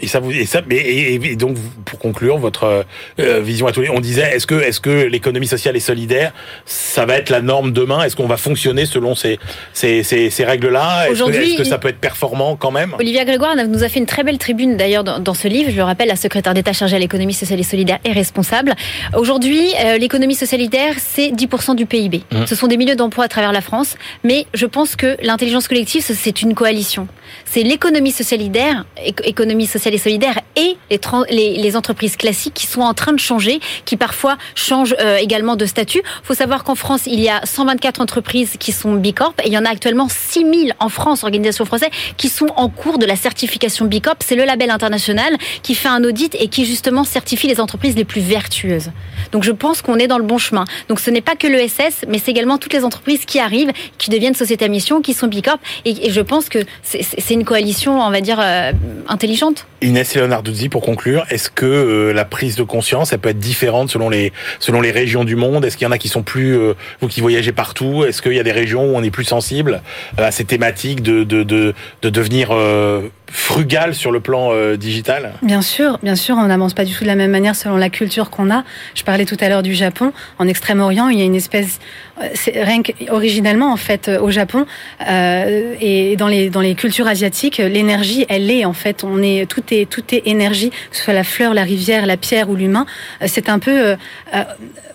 [0.00, 2.84] Et ça vous et ça mais et, donc pour conclure votre
[3.18, 6.32] euh, vision à tous les on disait est-ce que est-ce que l'économie sociale et solidaire?
[6.66, 8.02] Ça va être la norme demain?
[8.02, 9.38] Est-ce qu'on va fonctionner selon ces
[9.72, 12.94] ces, ces, ces règles là est-ce que, est que, ça peut être performant quand même?
[12.98, 15.70] Olivia Grégoire nous a fait une très belle tribune d'ailleurs dans, dans, ce livre.
[15.70, 18.74] Je le rappelle la secrétaire d'État chargée à l'économie sociale et solidaire est responsable.
[19.16, 22.46] Aujourd'hui euh, l'économie solidaire c'est 10% du PIB mmh.
[22.46, 26.02] ce sont des milieux d'emploi à travers la France mais je pense que l'intelligence collective
[26.02, 27.08] c'est une coalition.
[27.44, 28.86] C'est l'économie solidaire
[29.24, 30.76] économie sociale et solidaire et
[31.30, 35.66] les, entreprises classiques qui sont en train de changer, qui parfois changent euh, également de
[35.66, 36.02] statut.
[36.04, 39.52] Il faut savoir qu'en France, il y a 124 entreprises qui sont Bicorp et il
[39.52, 43.16] y en a actuellement 6000 en France, organisations françaises, qui sont en cours de la
[43.16, 44.16] certification Bicorp.
[44.20, 48.04] C'est le label international qui fait un audit et qui justement certifie les entreprises les
[48.04, 48.90] plus vertueuses.
[49.30, 50.64] Donc je pense qu'on est dans le bon chemin.
[50.88, 54.10] Donc ce n'est pas que l'ESS, mais c'est également toutes les entreprises qui arrivent, qui
[54.10, 55.58] deviennent sociétés à mission, qui sont Bicorp.
[55.84, 58.72] Et, et je pense que c'est une coalition, on va dire, euh,
[59.08, 59.66] intelligente.
[59.80, 63.90] Inès Leonarduzzi, pour conclure, est-ce que euh, la prise de conscience, elle peut être différente
[63.90, 65.64] selon les selon les régions du monde?
[65.64, 68.34] Est-ce qu'il y en a qui sont plus, euh, vous qui voyagez partout, est-ce qu'il
[68.34, 69.82] y a des régions où on est plus sensible
[70.16, 72.50] à ces thématiques de de de, de devenir
[73.30, 77.08] frugal sur le plan digital Bien sûr, bien sûr, on n'avance pas du tout de
[77.08, 78.64] la même manière selon la culture qu'on a.
[78.94, 80.12] Je parlais tout à l'heure du Japon.
[80.38, 81.78] En Extrême-Orient, il y a une espèce,
[82.54, 84.66] rien qu'originalement en fait au Japon
[85.08, 89.62] et dans les dans les cultures asiatiques, l'énergie, elle est en fait, on est tout
[89.70, 92.86] est tout est énergie, que ce soit la fleur, la rivière, la pierre ou l'humain.
[93.26, 93.96] C'est un peu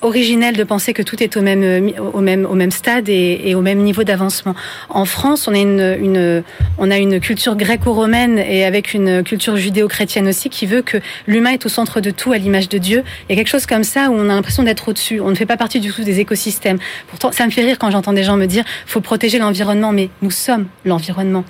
[0.03, 3.55] originel de penser que tout est au même, euh, au même, au même stade et,
[3.55, 4.55] au même niveau d'avancement.
[4.89, 6.43] En France, on a une,
[6.77, 11.51] on a une culture gréco-romaine et avec une culture judéo-chrétienne aussi qui veut que l'humain
[11.51, 13.03] est au centre de tout à l'image de Dieu.
[13.27, 15.19] Il y a quelque chose comme ça où on a l'impression d'être au-dessus.
[15.19, 16.79] On ne fait pas partie du tout des écosystèmes.
[17.07, 20.09] Pourtant, ça me fait rire quand j'entends des gens me dire faut protéger l'environnement, mais
[20.21, 21.45] nous sommes l'environnement.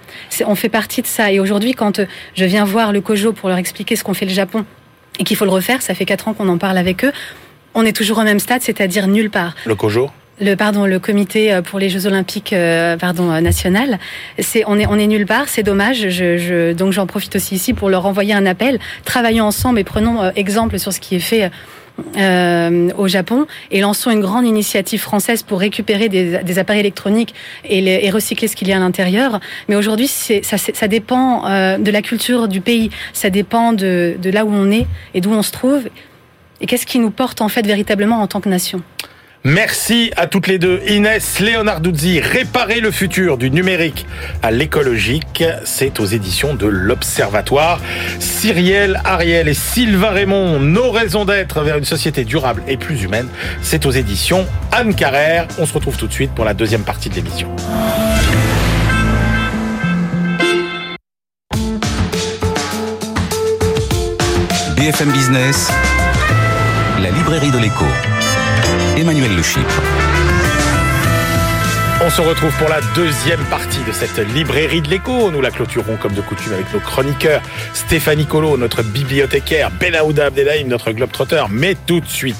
[0.45, 1.31] On fait partie de ça.
[1.31, 2.05] Et aujourd'hui, quand euh,
[2.35, 4.65] je viens voir le Kojo pour leur expliquer ce qu'on fait le Japon
[5.19, 7.11] et qu'il faut le refaire, ça fait quatre ans qu'on en parle avec eux
[7.75, 9.55] on est toujours au même stade, c'est-à-dire nulle part.
[9.65, 10.09] Le COJO?
[10.41, 13.99] Le pardon le comité euh, pour les Jeux Olympiques euh, pardon euh, national.
[14.39, 16.09] C'est on est on est nulle part c'est dommage.
[16.09, 18.79] Je, je donc j'en profite aussi ici pour leur envoyer un appel.
[19.05, 21.51] Travaillons ensemble et prenons exemple sur ce qui est fait
[22.17, 27.35] euh, au Japon et lançons une grande initiative française pour récupérer des, des appareils électroniques
[27.65, 29.39] et, les, et, recycler ce qu'il y a à l'intérieur.
[29.67, 34.29] Mais aujourd'hui, ça, ça, dépend euh, de la culture du pays, ça dépend de, de
[34.31, 35.87] là où on est et d'où on se trouve.
[36.61, 38.81] Et qu'est-ce qui nous porte en fait véritablement en tant que nation?
[39.45, 40.81] Merci à toutes les deux.
[40.87, 44.05] Inès Leonarduzzi, Réparer le futur du numérique
[44.41, 47.81] à l'écologique, c'est aux éditions de l'Observatoire.
[48.19, 53.27] Cyrielle Ariel et Sylvain Raymond, Nos raisons d'être vers une société durable et plus humaine,
[53.61, 55.47] c'est aux éditions Anne Carrère.
[55.59, 57.49] On se retrouve tout de suite pour la deuxième partie de l'émission.
[64.77, 65.69] BFM Business
[67.03, 67.85] la librairie de l'écho.
[68.95, 69.41] Emmanuel Le
[72.05, 75.31] On se retrouve pour la deuxième partie de cette librairie de l'écho.
[75.31, 77.41] Nous la clôturons comme de coutume avec nos chroniqueurs.
[77.73, 79.71] Stéphanie Colo, notre bibliothécaire.
[79.79, 81.43] Ben Aouda Abdelhaim, notre globetrotter.
[81.49, 82.37] Mais tout de suite,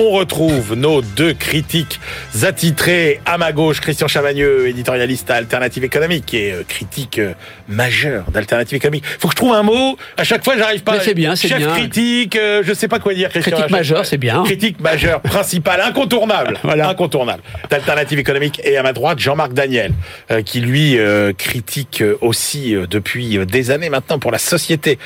[0.00, 2.00] on retrouve nos deux critiques
[2.42, 7.34] attitrés à ma gauche, Christian Chavagneux, éditorialiste à Alternative Économique et euh, critique euh,
[7.68, 9.04] majeur d'Alternative Économique.
[9.04, 9.98] Faut que je trouve un mot.
[10.16, 11.00] À chaque fois, j'arrive pas.
[11.00, 13.28] c'est bien, c'est Chef critique, euh, je sais pas quoi dire.
[13.28, 13.56] Christian.
[13.56, 14.42] Critique majeure, c'est bien.
[14.44, 16.88] Critique majeure, principale, incontournable, voilà.
[16.88, 17.42] incontournable.
[17.68, 19.92] D'Alternative Économique et à ma droite, Jean-Marc Daniel,
[20.46, 20.98] qui lui
[21.36, 24.98] critique aussi depuis des années maintenant pour la société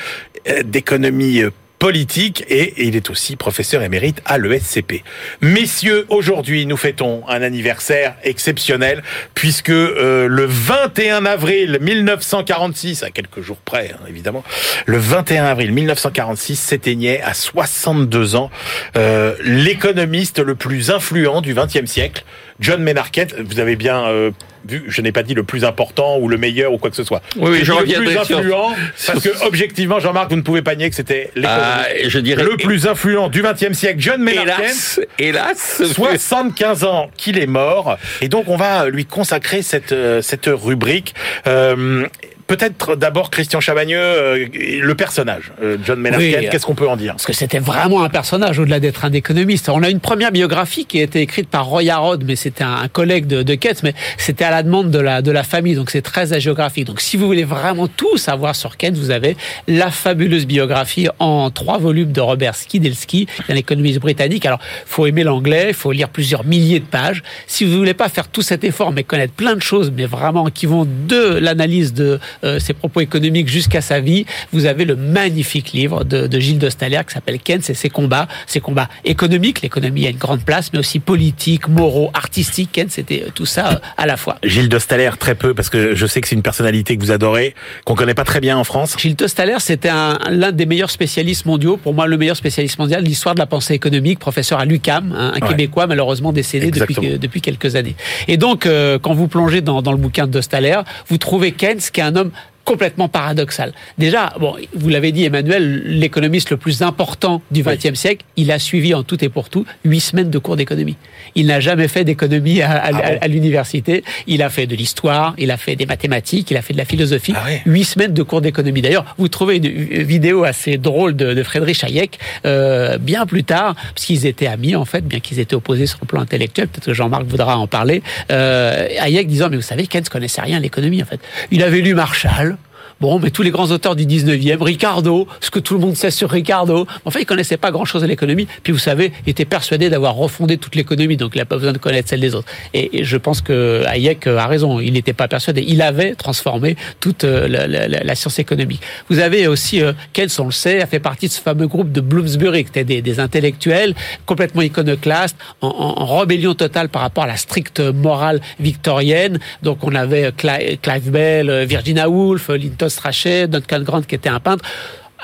[0.63, 1.43] d'économie
[1.85, 5.03] politique et il est aussi professeur émérite à l'ESCP.
[5.41, 9.03] Messieurs, aujourd'hui, nous fêtons un anniversaire exceptionnel
[9.35, 14.43] puisque euh, le 21 avril 1946, à quelques jours près hein, évidemment,
[14.87, 18.49] le 21 avril 1946 s'éteignait à 62 ans
[18.97, 22.23] euh, l'économiste le plus influent du XXe siècle,
[22.59, 23.35] John Menarket.
[23.39, 24.31] Vous avez bien euh,
[24.67, 27.03] vu, je n'ai pas dit le plus important ou le meilleur ou quoi que ce
[27.03, 27.21] soit.
[27.35, 30.95] Oui, je le plus influent, parce que objectivement, Jean-Marc, vous ne pouvez pas nier que
[30.95, 36.83] c'était ah, je dirais le plus influent du XXe siècle, John Maynard hélas, hélas, 75
[36.83, 41.13] ans qu'il est mort, et donc on va lui consacrer cette euh, cette rubrique.
[41.47, 42.07] Euh,
[42.47, 47.13] Peut-être d'abord Christian Chavagneux, euh, le personnage, euh, John Maynard qu'est-ce qu'on peut en dire?
[47.13, 49.67] Parce que c'était vraiment un personnage au-delà d'être un économiste.
[49.69, 52.87] On a une première biographie qui a été écrite par Roy Harrod, mais c'était un,
[52.87, 55.89] collègue de, de Keynes, mais c'était à la demande de la, de la famille, donc
[55.89, 56.85] c'est très agéographique.
[56.85, 59.35] Donc si vous voulez vraiment tout savoir sur Keynes, vous avez
[59.67, 64.45] la fabuleuse biographie en trois volumes de Robert Skidelsky, un économiste britannique.
[64.45, 67.23] Alors, faut aimer l'anglais, il faut lire plusieurs milliers de pages.
[67.47, 70.45] Si vous voulez pas faire tout cet effort, mais connaître plein de choses, mais vraiment
[70.51, 74.95] qui vont de l'analyse de euh, ses propos économiques jusqu'à sa vie, vous avez le
[74.95, 78.89] magnifique livre de, de Gilles de Staller qui s'appelle Keynes et ses combats, ses combats
[79.03, 79.61] économiques.
[79.61, 82.71] L'économie a une grande place, mais aussi politique, moraux, artistiques.
[82.73, 84.37] Keynes, c'était euh, tout ça euh, à la fois.
[84.43, 87.11] Gilles de Staller, très peu, parce que je sais que c'est une personnalité que vous
[87.11, 88.95] adorez, qu'on connaît pas très bien en France.
[88.99, 93.03] Gilles de Staller, c'était l'un des meilleurs spécialistes mondiaux, pour moi le meilleur spécialiste mondial
[93.03, 96.95] de l'histoire de la pensée économique, professeur à l'UCAM, hein, un Québécois malheureusement décédé depuis,
[96.95, 97.95] depuis quelques années.
[98.27, 98.67] Et donc,
[99.01, 102.15] quand vous plongez dans, dans le bouquin de Staller, vous trouvez Keynes, qui est un
[102.15, 102.31] homme
[102.65, 103.71] complètement paradoxal.
[103.97, 108.59] Déjà, bon, vous l'avez dit, Emmanuel, l'économiste le plus important du XXe siècle, il a
[108.59, 110.97] suivi en tout et pour tout huit semaines de cours d'économie.
[111.35, 114.03] Il n'a jamais fait d'économie à, ah l'université.
[114.25, 116.85] Il a fait de l'histoire, il a fait des mathématiques, il a fait de la
[116.85, 117.33] philosophie.
[117.35, 118.81] Ah huit semaines de cours d'économie.
[118.81, 123.75] D'ailleurs, vous trouvez une vidéo assez drôle de, de Friedrich Hayek euh, bien plus tard,
[123.93, 126.67] parce qu'ils étaient amis en fait, bien qu'ils étaient opposés sur le plan intellectuel.
[126.67, 128.01] Peut-être que Jean-Marc voudra en parler.
[128.31, 131.19] Euh, Hayek disant, mais vous savez, Keynes connaissait rien à l'économie en fait.
[131.51, 132.54] Il avait lu Marshall
[133.01, 136.11] Bon, mais tous les grands auteurs du 19e, Ricardo, ce que tout le monde sait
[136.11, 138.47] sur Ricardo, enfin, il connaissait pas grand-chose à l'économie.
[138.63, 141.73] Puis vous savez, il était persuadé d'avoir refondé toute l'économie, donc il n'a pas besoin
[141.73, 142.47] de connaître celle des autres.
[142.73, 145.63] Et, je pense que Hayek a raison, il n'était pas persuadé.
[145.67, 148.81] Il avait transformé toute euh, la, science économique.
[149.09, 151.91] Vous avez aussi, euh, Keynes, on le sait, a fait partie de ce fameux groupe
[151.91, 153.93] de Bloomsbury, qui étaient des, intellectuels
[154.25, 159.39] complètement iconoclastes, en, en, rébellion totale par rapport à la stricte morale victorienne.
[159.63, 164.63] Donc on avait Clive Bell, Virginia Woolf, Linton Strachey, Duncan Grant qui était un peintre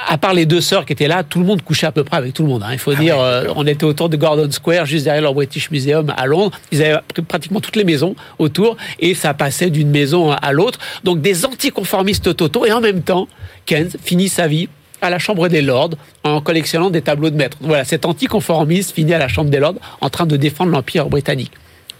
[0.07, 2.17] à part les deux sœurs qui étaient là, tout le monde couchait à peu près
[2.17, 2.63] avec tout le monde.
[2.63, 2.69] Hein.
[2.71, 5.71] Il faut ah dire, euh, on était autour de Gordon Square, juste derrière le British
[5.71, 6.57] Museum à Londres.
[6.71, 10.79] Ils avaient pratiquement toutes les maisons autour et ça passait d'une maison à l'autre.
[11.03, 13.27] Donc des anticonformistes totaux et en même temps,
[13.65, 14.69] Keynes finit sa vie
[15.01, 15.91] à la Chambre des Lords
[16.23, 17.57] en collectionnant des tableaux de maîtres.
[17.61, 21.51] Voilà, cet anticonformiste finit à la Chambre des Lords en train de défendre l'Empire britannique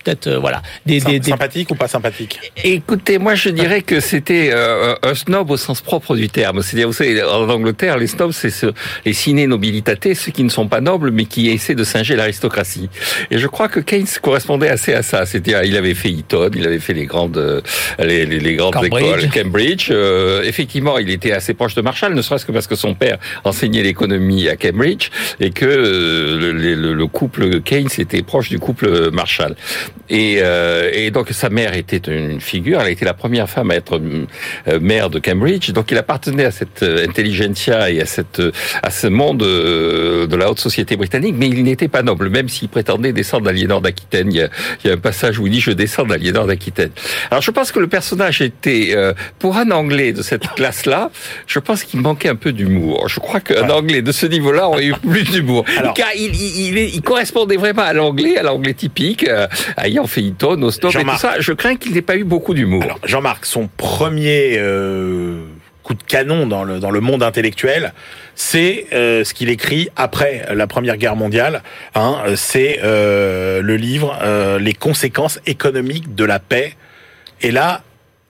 [0.04, 2.40] peut-être euh, voilà des, des, sympathique ou pas sympathique?
[2.64, 6.62] Écoutez, moi je dirais que c'était euh, un snob au sens propre du terme.
[6.62, 8.68] C'est-à-dire, vous savez, en Angleterre, les snobs, c'est ce,
[9.06, 12.90] les ciné nobilitatés, ceux qui ne sont pas nobles mais qui essaient de singer l'aristocratie.
[13.30, 15.26] Et je crois que Keynes correspondait assez à ça.
[15.26, 17.62] C'est-à-dire, il avait fait Eton, il avait fait les grandes euh,
[18.00, 19.92] les, les, grandes écoles, Cambridge.
[20.44, 23.84] effectivement, il était assez proche de Marshall, ne serait-ce que parce que son père enseignait
[23.84, 25.10] l'économie à Cambridge
[25.40, 29.56] et que le, le, le couple Keynes était proche du couple Marshall.
[30.10, 33.72] Et, euh, et, donc sa mère était une figure, elle a été la première femme
[33.72, 38.06] à être euh, maire de Cambridge, donc il appartenait à cette euh, intelligentsia et à,
[38.06, 38.42] cette,
[38.84, 42.68] à ce monde de la haute société britannique, mais il n'était pas noble, même s'il
[42.70, 44.32] prétendait descendre d'Aliénor d'Aquitaine.
[44.32, 44.50] Il,
[44.84, 46.92] il, y a un passage où il dit «je descends d'Aliénor d'Aquitaine».
[47.32, 48.96] Alors je pense que le personnage était,
[49.40, 51.10] pour un Anglais de cette classe-là,
[51.48, 53.08] je pense qu'il manquait un peu d'humour.
[53.08, 55.66] Je crois qu'un Anglais de ce niveau-là aurait eu plus d'humour.
[55.96, 59.26] Car il, il, il, correspondait vraiment à l'anglais, à l'anglais typique,
[59.84, 61.36] ayant fait Eton, au stop et tout ça.
[61.40, 62.84] Je crains qu'il n'ait pas eu beaucoup d'humour.
[63.04, 65.44] Jean-Marc, son premier euh,
[65.84, 67.94] coup de canon dans le, dans le monde intellectuel,
[68.36, 71.64] c'est euh, ce qu'il écrit après la Première Guerre mondiale.
[71.96, 74.18] Hein, c'est euh, le livre
[74.60, 76.76] Les conséquences économiques de la paix.
[77.42, 77.82] Et là,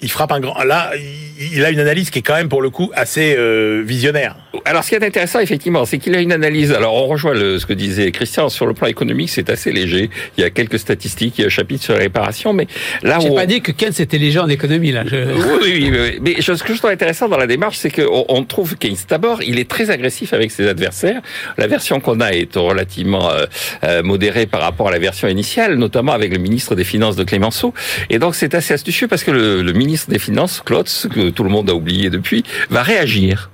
[0.01, 0.61] il frappe un grand.
[0.63, 0.91] Là,
[1.39, 4.35] il a une analyse qui est quand même pour le coup assez euh, visionnaire.
[4.65, 6.71] Alors, ce qui est intéressant, effectivement, c'est qu'il a une analyse.
[6.71, 10.09] Alors, on rejoint le, ce que disait Christian sur le plan économique, c'est assez léger.
[10.37, 12.67] Il y a quelques statistiques, il y a un chapitre sur la réparation, mais
[13.03, 15.03] là, j'ai pas dit que Keynes était léger en économie là.
[15.05, 15.15] Je...
[15.15, 18.43] Oui, oui, oui, mais ce que je trouve intéressant dans la démarche, c'est qu'on on
[18.43, 21.21] trouve Keynes d'abord, il est très agressif avec ses adversaires.
[21.57, 23.45] La version qu'on a est relativement euh,
[23.83, 27.23] euh, modérée par rapport à la version initiale, notamment avec le ministre des Finances de
[27.23, 27.73] Clémenceau.
[28.09, 31.29] Et donc, c'est assez astucieux parce que le, le ministre ministre des Finances, Klotz, que
[31.31, 33.49] tout le monde a oublié depuis, va réagir.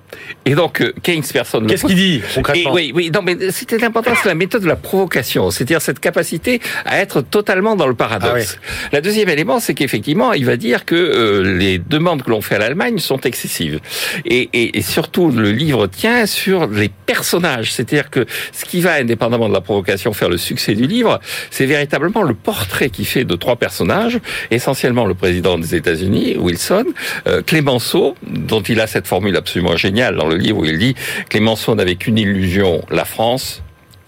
[0.46, 4.12] Et donc, euh, Keynes, personne Qu'est-ce qu'il dit, concrètement Oui, oui, non, mais c'était important,
[4.22, 5.52] c'est la méthode de la provocation.
[5.52, 8.58] C'est-à-dire cette capacité à être totalement dans le paradoxe.
[8.62, 12.42] Ah la deuxième élément, c'est qu'effectivement, il va dire que euh, les demandes que l'on
[12.42, 13.80] fait à l'Allemagne sont excessives.
[14.26, 17.74] Et, et, et, surtout, le livre tient sur les personnages.
[17.74, 21.20] C'est-à-dire que ce qui va, indépendamment de la provocation, faire le succès du livre,
[21.52, 24.20] c'est véritablement le portrait qu'il fait de trois personnages,
[24.52, 26.86] essentiellement le président des États-Unis, Wilson,
[27.28, 30.96] euh, Clémenceau, dont il a cette formule absolument géniale, dans le livre où il dit
[31.30, 33.64] Clémenceau n'avait qu'une illusion, la France,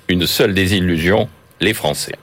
[0.08, 1.28] une seule désillusion,
[1.62, 2.16] les Français.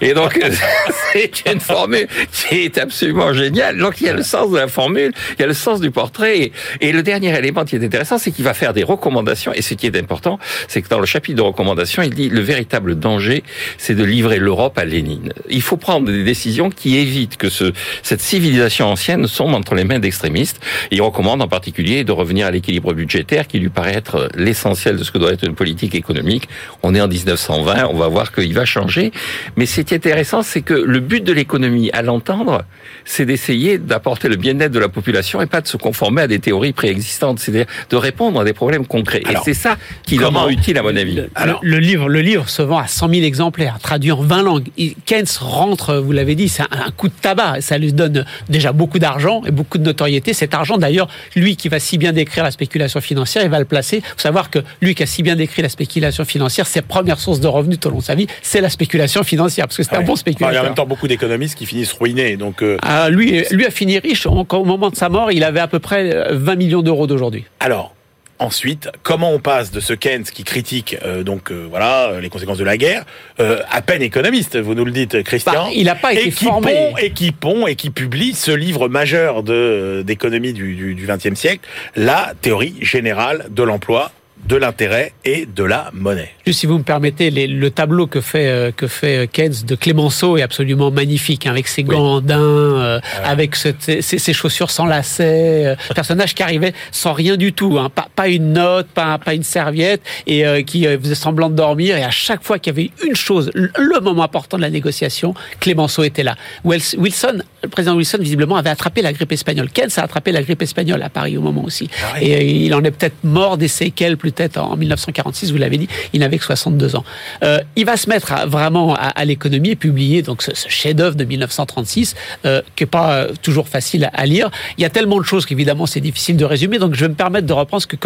[0.00, 0.38] Et donc,
[1.12, 3.76] c'est une formule qui est absolument géniale.
[3.78, 5.90] Donc, il y a le sens de la formule, il y a le sens du
[5.90, 6.52] portrait.
[6.80, 9.52] Et, le dernier élément qui est intéressant, c'est qu'il va faire des recommandations.
[9.52, 12.40] Et ce qui est important, c'est que dans le chapitre de recommandations, il dit le
[12.40, 13.42] véritable danger,
[13.78, 15.32] c'est de livrer l'Europe à Lénine.
[15.48, 19.84] Il faut prendre des décisions qui évitent que ce, cette civilisation ancienne sombre entre les
[19.84, 20.60] mains d'extrémistes.
[20.92, 25.04] Il recommande en particulier de revenir à l'équilibre budgétaire qui lui paraît être l'essentiel de
[25.04, 26.48] ce que doit être une politique économique.
[26.82, 29.12] On est en 1920, on va voir qu'il va changer.
[29.56, 32.64] Mais ce qui est intéressant, c'est que le but de l'économie, à l'entendre,
[33.04, 36.38] c'est d'essayer d'apporter le bien-être de la population et pas de se conformer à des
[36.38, 39.22] théories préexistantes, c'est-à-dire de répondre à des problèmes concrets.
[39.28, 41.22] et c'est ça qui leur rend utile, à mon avis.
[41.34, 44.68] Alors, le, livre, le livre se vend à 100 000 exemplaires, traduit en 20 langues.
[45.06, 47.60] Keynes rentre, vous l'avez dit, c'est un, coup de tabac.
[47.60, 50.34] Ça lui donne déjà beaucoup d'argent et beaucoup de notoriété.
[50.34, 53.64] Cet argent, d'ailleurs, lui qui va si bien décrire la spéculation financière, il va le
[53.64, 53.96] placer.
[53.96, 57.18] Il faut savoir que lui qui a si bien décrit la spéculation financière, ses premières
[57.18, 59.82] sources de revenus tout au long de sa vie, c'est la spéculation financière parce que
[59.82, 60.52] c'est un bon spéculateur.
[60.52, 62.36] il y a en même temps beaucoup d'économistes qui finissent ruinés.
[62.36, 64.26] Donc, euh, ah, lui, lui a fini riche.
[64.26, 67.44] Au moment de sa mort, il avait à peu près 20 euh, millions d'euros d'aujourd'hui.
[67.60, 67.92] Alors,
[68.40, 72.64] Ensuite, comment on passe de ce Keynes qui critique euh, donc voilà les conséquences de
[72.64, 73.04] la guerre,
[73.38, 75.52] à peine économiste, vous nous le dites, Christian.
[75.52, 76.92] Bah, il n'a pas été et qui formé.
[77.00, 81.60] et qui pond et qui publie ce livre majeur de d'économie du XXe siècle,
[81.94, 84.10] la théorie générale de l'emploi
[84.46, 86.30] de l'intérêt et de la monnaie.
[86.46, 90.36] Juste si vous me permettez, le tableau que fait euh, que fait Keynes de Clémenceau
[90.36, 92.24] est absolument magnifique, hein, avec ses gants oui.
[92.30, 97.90] Euh, avec ses, chaussures sans lacets, euh, personnage qui arrivait sans rien du tout, hein,
[97.94, 101.96] pas, pas une note, pas, pas une serviette, et qui faisait semblant de dormir.
[101.96, 105.34] Et à chaque fois qu'il y avait une chose, le moment important de la négociation,
[105.60, 106.36] Clémenceau était là.
[106.64, 109.70] Wilson, le président Wilson visiblement avait attrapé la grippe espagnole.
[109.70, 112.82] Keynes a attrapé la grippe espagnole à Paris au moment aussi, ah et il en
[112.84, 116.96] est peut-être mort des séquelles plus en 1946, vous l'avez dit, il n'avait que 62
[116.96, 117.04] ans.
[117.42, 122.14] Euh, il va se mettre vraiment à, l'économie et publier donc ce, chef-d'œuvre de 1936,
[122.44, 124.50] euh, qui est pas euh, toujours facile à, lire.
[124.78, 127.14] Il y a tellement de choses qu'évidemment c'est difficile de résumer, donc je vais me
[127.14, 127.96] permettre de reprendre ce que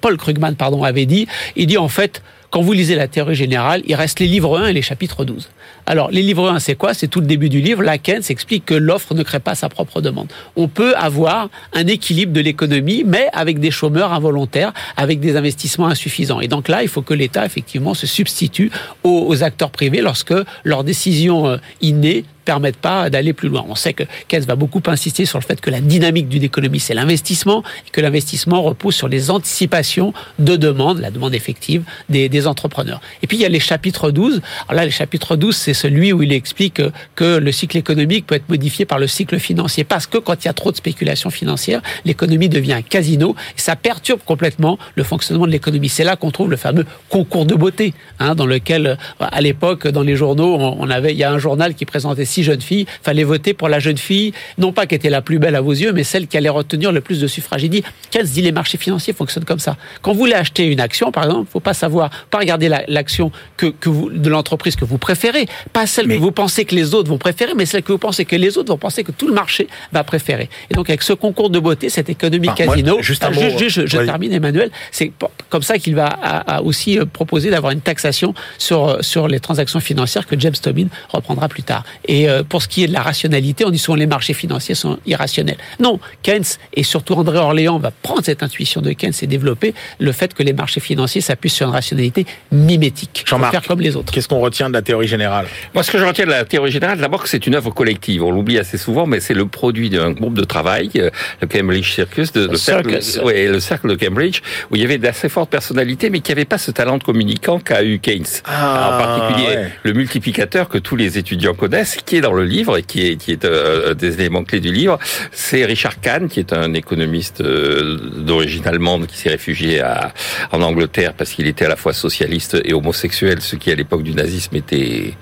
[0.00, 1.26] Paul Krugman pardon, avait dit.
[1.56, 4.68] Il dit en fait, quand vous lisez la théorie générale, il reste les livres 1
[4.68, 5.50] et les chapitres 12.
[5.88, 6.94] Alors, les livres 1, c'est quoi?
[6.94, 7.80] C'est tout le début du livre.
[7.80, 10.26] Lacan s'explique que l'offre ne crée pas sa propre demande.
[10.56, 15.86] On peut avoir un équilibre de l'économie, mais avec des chômeurs involontaires, avec des investissements
[15.86, 16.40] insuffisants.
[16.40, 18.72] Et donc là, il faut que l'État, effectivement, se substitue
[19.04, 23.66] aux, acteurs privés lorsque leurs décisions euh, innées permettent pas d'aller plus loin.
[23.68, 26.80] On sait que Keynes va beaucoup insister sur le fait que la dynamique d'une économie,
[26.80, 32.30] c'est l'investissement, et que l'investissement repose sur les anticipations de demande, la demande effective des,
[32.30, 33.00] des, entrepreneurs.
[33.22, 34.40] Et puis il y a les chapitres 12.
[34.68, 36.82] Alors là, le chapitre 12, c'est celui où il explique
[37.14, 40.46] que le cycle économique peut être modifié par le cycle financier, parce que quand il
[40.46, 45.04] y a trop de spéculation financière, l'économie devient un casino, et ça perturbe complètement le
[45.04, 45.88] fonctionnement de l'économie.
[45.88, 50.02] C'est là qu'on trouve le fameux concours de beauté, hein, dans lequel, à l'époque, dans
[50.02, 53.54] les journaux, on avait, il y a un journal qui présentait jeune fille, fallait voter
[53.54, 56.04] pour la jeune fille, non pas qui était la plus belle à vos yeux, mais
[56.04, 57.62] celle qui allait retenir le plus de suffrages.
[57.62, 59.76] Il dit, qu'elle se dit les marchés financiers fonctionnent comme ça?
[60.02, 63.66] Quand vous voulez acheter une action, par exemple, faut pas savoir, pas regarder l'action que,
[63.66, 67.08] que vous, de l'entreprise que vous préférez, pas celle que vous pensez que les autres
[67.08, 69.34] vont préférer, mais celle que vous pensez que les autres vont penser que tout le
[69.34, 70.48] marché va préférer.
[70.70, 74.70] Et donc avec ce concours de beauté, cette économie casino, juste, un je, termine Emmanuel,
[74.90, 75.12] c'est
[75.50, 79.80] comme ça qu'il va aussi euh, proposer d'avoir une taxation sur euh, sur les transactions
[79.80, 81.84] financières que James Tobin reprendra plus tard.
[82.06, 84.74] Et euh, pour ce qui est de la rationalité, on dit souvent les marchés financiers
[84.74, 85.58] sont irrationnels.
[85.80, 86.44] Non, Keynes
[86.74, 90.42] et surtout André Orléans va prendre cette intuition de Keynes et développer le fait que
[90.42, 93.24] les marchés financiers s'appuient sur une rationalité mimétique.
[93.26, 94.12] Jean-Marc, comme les autres.
[94.12, 95.46] Qu'est-ce qu'on retient de la théorie générale?
[95.74, 98.22] Moi, ce que je retiens de la théorie générale, d'abord que c'est une œuvre collective.
[98.22, 101.92] On l'oublie assez souvent, mais c'est le produit d'un groupe de travail, euh, le Cambridge
[101.92, 104.40] Circus, de, le, cercle, le cercle de Cambridge,
[104.70, 107.58] où il y avait d'assez fortes personnalités, mais qui n'avaient pas ce talent de communicant
[107.58, 108.24] qu'a eu Keynes.
[108.44, 112.82] Ah, en particulier le multiplicateur que tous les étudiants connaissent, qui dans le livre et
[112.82, 114.98] qui est, qui est euh, des éléments clés du livre,
[115.32, 120.12] c'est Richard Kahn, qui est un économiste euh, d'origine allemande qui s'est réfugié à,
[120.52, 124.02] en Angleterre parce qu'il était à la fois socialiste et homosexuel, ce qui à l'époque
[124.02, 125.14] du nazisme était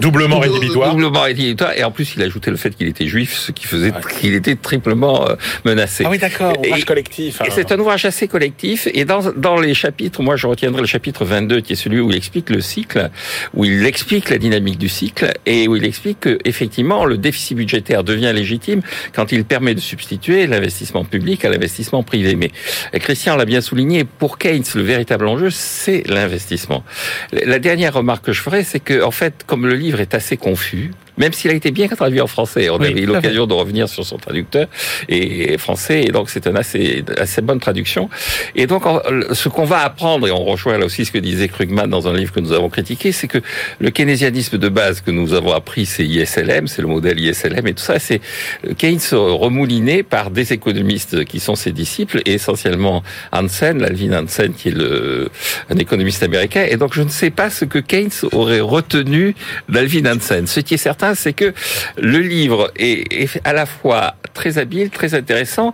[0.00, 0.90] doublement rédhibitoire.
[0.90, 1.72] Doublement rédhibitoire.
[1.76, 4.56] Et en plus, il ajoutait le fait qu'il était juif, ce qui faisait qu'il était
[4.56, 5.26] triplement
[5.64, 6.04] menacé.
[6.06, 6.58] Ah oui, d'accord.
[6.58, 7.40] Ouvrage collectif.
[7.46, 8.88] Et c'est un ouvrage assez collectif.
[8.92, 12.10] Et dans, dans les chapitres, moi, je retiendrai le chapitre 22, qui est celui où
[12.10, 13.10] il explique le cycle,
[13.54, 17.56] où il explique la dynamique du cycle et où il explique que effectivement le déficit
[17.56, 18.82] budgétaire devient légitime
[19.14, 22.34] quand il permet de substituer l'investissement public à l'investissement privé.
[22.34, 22.50] Mais
[22.98, 26.84] Christian l'a bien souligné, pour Keynes, le véritable enjeu, c'est l'investissement.
[27.32, 30.36] La dernière remarque que je ferai, c'est que en fait, comme le livre est assez
[30.36, 32.68] confus, même s'il a été bien traduit en français.
[32.70, 34.66] On avait eu l'occasion de revenir sur son traducteur
[35.08, 38.08] et français, et donc c'est une assez, assez bonne traduction.
[38.54, 38.84] Et donc,
[39.32, 42.14] ce qu'on va apprendre, et on rejoint là aussi ce que disait Krugman dans un
[42.14, 43.38] livre que nous avons critiqué, c'est que
[43.80, 47.74] le keynésianisme de base que nous avons appris, c'est ISLM, c'est le modèle ISLM, et
[47.74, 48.20] tout ça, c'est
[48.78, 53.02] Keynes remouliné par des économistes qui sont ses disciples, et essentiellement
[53.32, 55.30] Hansen, Alvin Hansen, qui est le,
[55.70, 56.64] un économiste américain.
[56.68, 59.34] Et donc, je ne sais pas ce que Keynes aurait retenu
[59.68, 60.46] d'Alvin Hansen.
[60.46, 61.54] Ce qui est certain, c'est que
[61.96, 65.72] le livre est, à la fois très habile, très intéressant,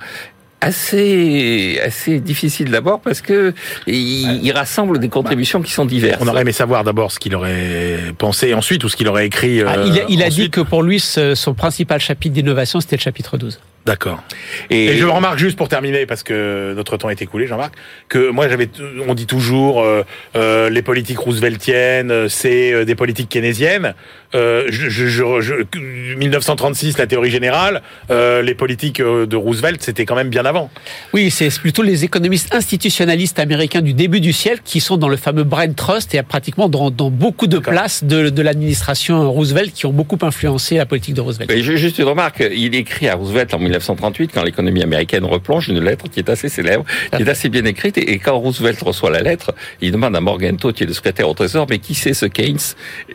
[0.60, 3.52] assez assez difficile d'abord parce que
[3.88, 6.22] il, rassemble des contributions qui sont diverses.
[6.22, 9.60] On aurait aimé savoir d'abord ce qu'il aurait pensé ensuite ou ce qu'il aurait écrit.
[9.62, 9.76] Ah,
[10.08, 13.58] il a, dit que pour lui son principal chapitre d'innovation c'était le chapitre 12.
[13.84, 14.22] D'accord.
[14.70, 17.74] Et, je remarque juste pour terminer, parce que notre temps est écoulé, Jean-Marc,
[18.08, 18.68] que moi j'avais,
[19.08, 20.04] on dit toujours, euh,
[20.36, 23.94] euh, les politiques rooseveltiennes, euh, c'est des politiques keynésiennes.
[24.34, 30.70] je, je, 1936, la théorie générale, les politiques de Roosevelt, c'était quand même bien avant.
[31.12, 35.16] Oui, c'est plutôt les économistes institutionnalistes américains du début du siècle qui sont dans le
[35.16, 39.86] fameux brain trust et pratiquement dans, dans beaucoup de places de, de l'administration Roosevelt qui
[39.86, 41.50] ont beaucoup influencé la politique de Roosevelt.
[41.50, 45.80] Mais juste une remarque, il écrit à Roosevelt en 1938, quand l'économie américaine replonge, une
[45.80, 47.98] lettre qui est assez célèbre, qui est assez bien écrite.
[47.98, 51.34] Et quand Roosevelt reçoit la lettre, il demande à Morgenthau, qui est le secrétaire au
[51.34, 52.58] Trésor, mais qui c'est ce Keynes?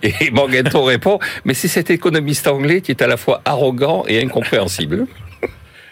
[0.04, 4.22] Et Morgenthau répond, mais c'est cet économiste anglais qui est à la fois arrogant et
[4.22, 5.08] incompréhensible.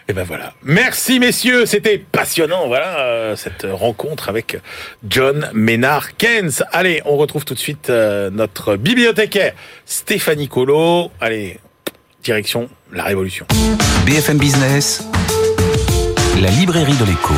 [0.08, 0.54] Et ben voilà.
[0.62, 2.68] Merci messieurs, c'était passionnant.
[2.68, 4.58] Voilà euh, cette rencontre avec
[5.08, 6.52] John Ménard Keynes.
[6.70, 9.54] Allez, on retrouve tout de suite euh, notre bibliothécaire
[9.84, 11.10] Stéphanie Colo.
[11.20, 11.58] Allez,
[12.26, 13.46] direction la révolution.
[14.04, 15.06] BFM Business,
[16.40, 17.34] la librairie de l'écho.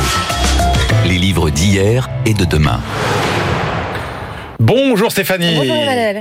[1.05, 2.79] Les livres d'hier et de demain.
[4.61, 5.55] Bonjour Stéphanie.
[5.55, 5.73] Bonjour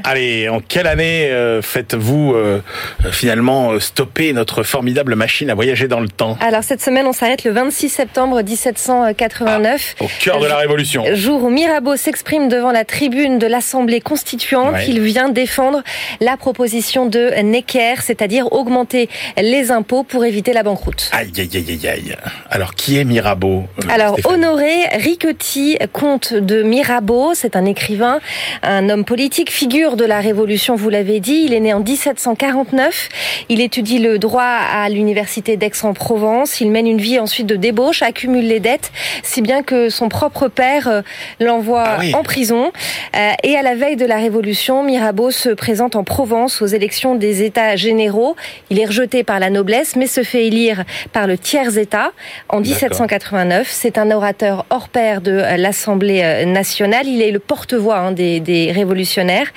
[0.05, 2.61] Allez, en quelle année euh, faites-vous euh,
[3.11, 6.39] finalement euh, stopper notre formidable machine à voyager dans le temps?
[6.41, 9.97] Alors cette semaine, on s'arrête le 26 septembre 1789.
[9.99, 11.03] Ah, au cœur de la Révolution.
[11.15, 14.77] Jour où Mirabeau s'exprime devant la tribune de l'Assemblée constituante.
[14.87, 15.83] Il vient défendre
[16.21, 21.11] la proposition de Necker, c'est-à-dire augmenter les impôts pour éviter la banqueroute.
[21.11, 22.17] Aïe, aïe, aïe, aïe.
[22.51, 28.21] Alors qui est Mirabeau Alors Honoré Riquetti, comte de Mirabeau, c'est un écrivain
[28.63, 31.43] un homme politique, figure de la Révolution, vous l'avez dit.
[31.47, 33.09] Il est né en 1749.
[33.49, 36.61] Il étudie le droit à l'université d'Aix-en-Provence.
[36.61, 40.49] Il mène une vie ensuite de débauche, accumule les dettes, si bien que son propre
[40.49, 41.03] père euh,
[41.41, 42.73] l'envoie ah en prison.
[43.17, 47.15] Euh, et à la veille de la Révolution, Mirabeau se présente en Provence aux élections
[47.15, 48.37] des États généraux.
[48.71, 52.13] Il est rejeté par la noblesse, mais se fait élire par le tiers-État
[52.49, 53.69] en 1789.
[53.71, 57.07] C'est un orateur hors pair de euh, l'Assemblée nationale.
[57.07, 59.49] Il est le porte-voix hein, des, révolutionnaires.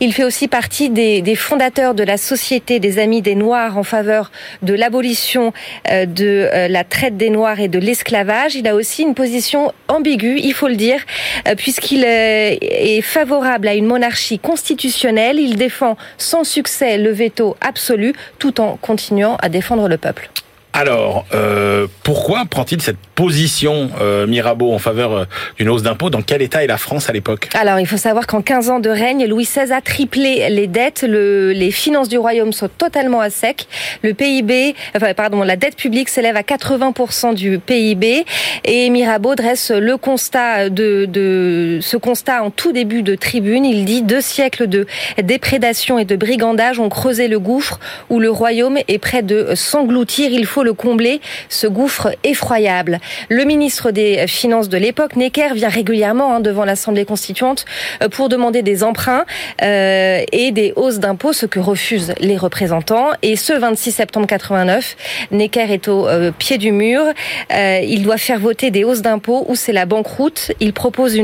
[0.00, 4.30] Il fait aussi partie des, fondateurs de la Société des Amis des Noirs en faveur
[4.62, 5.52] de l'abolition
[5.90, 8.54] euh, de euh, la traite des Noirs et de l'esclavage.
[8.54, 11.00] Il a aussi une position ambiguë, il faut le dire,
[11.48, 15.38] euh, puisqu'il est favorable à une monarchie constitutionnelle.
[15.38, 20.30] Il défend sans succès le veto absolu tout en continuant à défendre le peuple.
[20.72, 25.24] Alors, euh, pourquoi prend-il cette position euh, Mirabeau en faveur euh,
[25.58, 26.10] d'une hausse d'impôts?
[26.10, 27.48] Dans quel état est la France à l'époque?
[27.54, 31.04] Alors, il faut savoir qu'en 15 ans de règne, Louis XVI a triplé les dettes,
[31.06, 33.66] le, les finances du royaume sont totalement à sec,
[34.02, 34.74] le PIB,
[35.16, 38.24] pardon, la dette publique s'élève à 80% du PIB,
[38.64, 43.64] et Mirabeau dresse le constat de, ce constat en tout début de tribune.
[43.64, 44.86] Il dit deux siècles de
[45.22, 50.30] déprédation et de brigandage ont creusé le gouffre où le royaume est près de s'engloutir.
[50.64, 53.00] Le combler, ce gouffre effroyable.
[53.28, 57.64] Le ministre des Finances de l'époque, Necker, vient régulièrement hein, devant l'Assemblée constituante
[58.02, 59.24] euh, pour demander des emprunts
[59.62, 63.08] euh, et des hausses d'impôts, ce que refusent les représentants.
[63.22, 64.96] Et ce 26 septembre 89,
[65.30, 67.02] Necker est au euh, pied du mur.
[67.50, 70.52] il doit faire voter des hausses d'impôts où c'est la banqueroute.
[70.60, 71.18] Il propose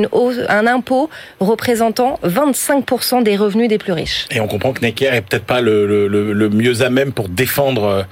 [0.49, 1.11] un impôt
[1.41, 4.27] représentant 25% des revenus des plus riches.
[4.31, 8.07] Et on comprend que Necker est peut-être pas le, mieux à même pour défendre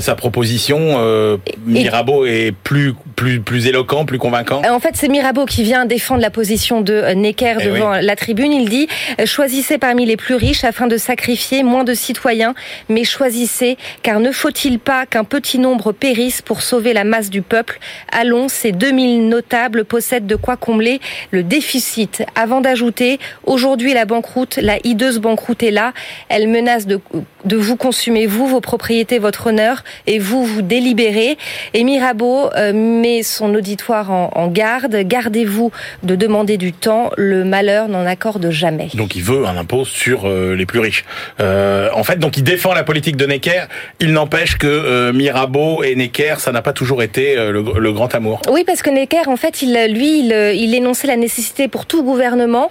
[0.00, 5.46] sa proposition euh, Mirabeau est plus, plus, plus éloquent, plus convaincant En fait, c'est Mirabeau
[5.46, 8.52] qui vient défendre la position de euh, Necker eh devant la tribune.
[8.52, 12.54] Il dit euh, choisissez parmi les plus riches afin de sacrifier moins de citoyens,
[12.88, 17.42] mais choisissez, car ne faut-il pas qu'un petit nombre périsse pour sauver la masse du
[17.42, 17.78] peuple?
[18.12, 21.00] Allons, ces 2000 notables possèdent de quoi combler
[21.30, 22.22] le déficit.
[22.34, 25.92] Avant d'ajouter, aujourd'hui la banqueroute, la hideuse banqueroute est là.
[26.28, 27.00] Elle menace de,
[27.44, 31.36] de vous consumer, vous, vos propriétés, votre honneur, et vous, vous délibérer.
[31.74, 34.96] Et Mirabeau euh, met son auditoire en, garde.
[34.96, 35.70] Gardez-vous
[36.02, 37.10] de demander du temps.
[37.16, 38.88] Le malheur n'en accorde jamais.
[38.94, 41.04] Donc il veut un impôt sur euh, les plus riches.
[41.40, 43.64] Euh, en fait, donc il défend la politique de Necker.
[44.00, 48.40] Il n'empêche que Mirabeau et Necker, ça n'a pas toujours été le, grand amour.
[48.50, 52.70] Oui, parce que Necker, en fait, il, lui, il, énonçait la nécessité pour tout gouvernement,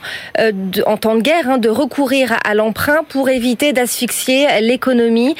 [0.86, 5.36] en temps de guerre, hein, de recourir à, l'emprunt pour éviter d'asphyxier l'économie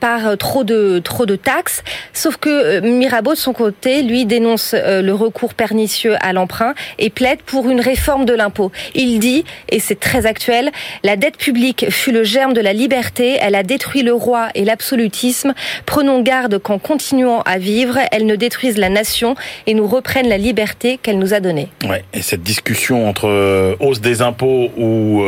[0.00, 1.82] par trop de trop de taxes.
[2.12, 6.74] Sauf que euh, Mirabeau, de son côté, lui dénonce euh, le recours pernicieux à l'emprunt
[6.98, 8.72] et plaide pour une réforme de l'impôt.
[8.94, 10.70] Il dit, et c'est très actuel,
[11.04, 14.64] la dette publique fut le germe de la liberté, elle a détruit le roi et
[14.64, 15.54] l'absolutisme.
[15.86, 19.34] Prenons garde qu'en continuant à vivre, elle ne détruise la nation
[19.66, 21.68] et nous reprenne la liberté qu'elle nous a donnée.
[21.88, 25.22] Ouais, et cette discussion entre euh, hausse des impôts ou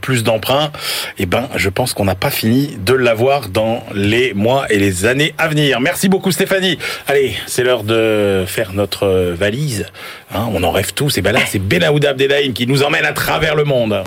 [0.00, 0.70] plus d'emprunts,
[1.18, 5.06] eh ben, je pense qu'on n'a pas fini de l'avoir dans les mois et les
[5.06, 5.80] années à venir.
[5.80, 6.76] Merci beaucoup Stéphanie.
[7.06, 9.86] Allez, c'est l'heure de faire notre valise.
[10.34, 11.16] Hein, on en rêve tous.
[11.16, 14.02] Et ben là, c'est Benaouda Abdelhaim qui nous emmène à travers le monde.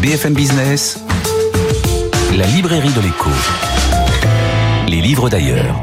[0.00, 1.04] BFM Business,
[2.38, 3.30] la librairie de l'écho.
[4.88, 5.76] Les livres d'ailleurs.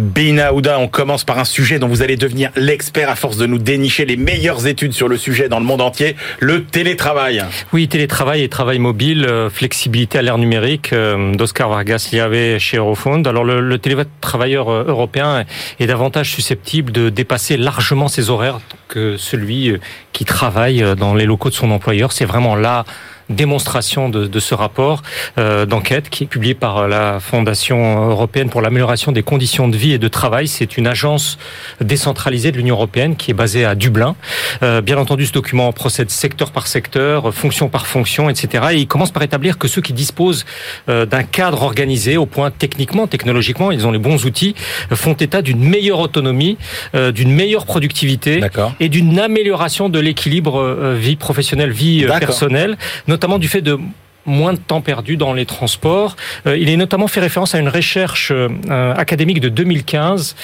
[0.00, 3.58] Bina on commence par un sujet dont vous allez devenir l'expert à force de nous
[3.58, 7.44] dénicher les meilleures études sur le sujet dans le monde entier, le télétravail.
[7.74, 12.78] Oui, télétravail et travail mobile, euh, flexibilité à l'ère numérique, euh, d'Oscar Vargas avait chez
[12.78, 13.22] Eurofond.
[13.24, 15.44] Alors le, le télétravailleur euh, européen
[15.78, 19.74] est davantage susceptible de dépasser largement ses horaires que celui
[20.12, 22.12] qui travaille dans les locaux de son employeur.
[22.12, 22.84] C'est vraiment là
[23.30, 25.02] démonstration de, de ce rapport
[25.38, 29.92] euh, d'enquête qui est publié par la Fondation européenne pour l'amélioration des conditions de vie
[29.92, 30.48] et de travail.
[30.48, 31.38] C'est une agence
[31.80, 34.16] décentralisée de l'Union européenne qui est basée à Dublin.
[34.62, 38.64] Euh, bien entendu, ce document procède secteur par secteur, fonction par fonction, etc.
[38.72, 40.44] Et il commence par établir que ceux qui disposent
[40.88, 44.54] euh, d'un cadre organisé au point techniquement, technologiquement, ils ont les bons outils,
[44.92, 46.58] font état d'une meilleure autonomie,
[46.94, 48.40] d'une meilleure productivité
[48.80, 52.76] et d'une amélioration de l'équilibre vie professionnelle, vie personnelle,
[53.06, 53.78] notamment du fait de
[54.26, 56.14] moins de temps perdu dans les transports.
[56.44, 58.32] il est notamment fait référence à une recherche
[58.68, 60.36] académique de 2015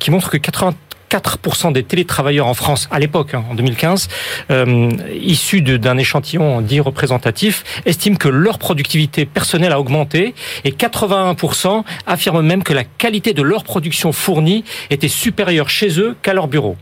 [0.00, 0.74] qui montre que 80
[1.12, 4.08] 4% des télétravailleurs en France, à l'époque, hein, en 2015,
[4.50, 4.90] euh,
[5.20, 10.34] issus d'un échantillon dit représentatif, estiment que leur productivité personnelle a augmenté
[10.64, 16.16] et 81% affirment même que la qualité de leur production fournie était supérieure chez eux
[16.22, 16.76] qu'à leur bureau.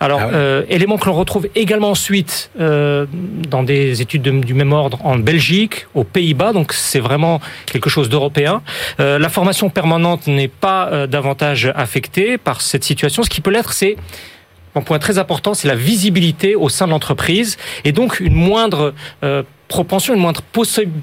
[0.00, 3.06] Alors, ah euh, élément que l'on retrouve également ensuite euh,
[3.48, 8.08] dans des études du même ordre en Belgique, aux Pays-Bas, donc c'est vraiment quelque chose
[8.08, 8.62] d'européen.
[9.00, 13.50] Euh, la formation permanente n'est pas euh, davantage affectée par cette situation, ce qui peut
[13.50, 13.96] l'être c'est
[14.74, 17.56] un point très important, c'est la visibilité au sein de l'entreprise.
[17.84, 20.42] Et donc une moindre euh, propension, une moindre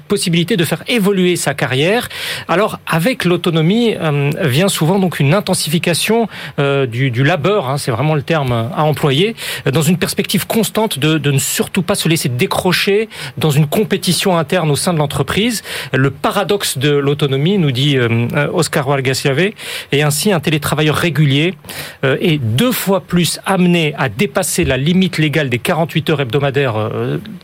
[0.08, 2.08] possibilité de faire évoluer sa carrière.
[2.48, 7.90] Alors avec l'autonomie euh, vient souvent donc une intensification euh, du, du, labeur, hein, c'est
[7.90, 9.34] vraiment le terme à employer,
[9.70, 13.08] dans une perspective constante de, de, ne surtout pas se laisser décrocher
[13.38, 15.62] dans une compétition interne au sein de l'entreprise.
[15.92, 19.50] Le paradoxe de l'autonomie, nous dit euh, Oscar Walgasiave,
[19.92, 21.54] et ainsi un télétravailleur régulier
[22.02, 26.90] est deux fois plus amené à dépasser la limite légale des 48 heures hebdomadaires,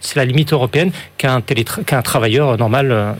[0.00, 3.12] c'est la limite européenne, qu'un qu'un travailleur normal euh,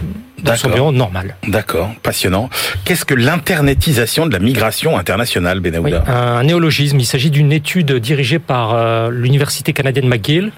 [0.42, 1.36] dans son bureau normal.
[1.46, 2.48] D'accord, passionnant.
[2.86, 6.98] Qu'est-ce que l'internetisation de la migration internationale, Benahouda Un néologisme.
[6.98, 10.50] Il s'agit d'une étude dirigée par euh, l'université canadienne McGill.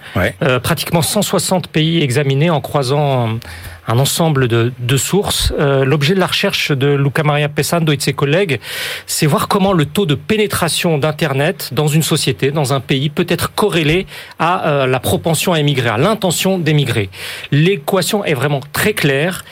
[0.42, 3.40] Euh, pratiquement 160 pays examinés en croisant
[3.88, 5.52] un ensemble de, de sources.
[5.58, 8.60] Euh, l'objet de la recherche de Luca Maria Pesando et de ses collègues,
[9.06, 13.26] c'est voir comment le taux de pénétration d'Internet dans une société, dans un pays, peut
[13.28, 14.06] être corrélé
[14.38, 17.10] à euh, la propension à émigrer, à l'intention d'émigrer.
[17.50, 19.44] L'équation est vraiment très claire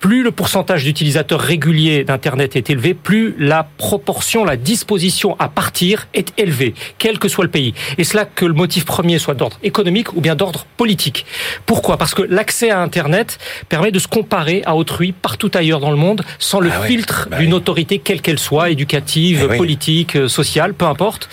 [0.00, 6.06] plus le pourcentage d'utilisateurs réguliers d'Internet est élevé, plus la proportion, la disposition à partir
[6.14, 7.74] est élevée, quel que soit le pays.
[7.98, 11.26] Et cela que le motif premier soit d'ordre économique ou bien d'ordre politique.
[11.64, 11.96] Pourquoi?
[11.96, 13.38] Parce que l'accès à Internet
[13.68, 17.28] permet de se comparer à autrui partout ailleurs dans le monde sans le ah filtre
[17.30, 21.28] bah d'une autorité quelle qu'elle soit, éducative, eh politique, euh, sociale, peu importe.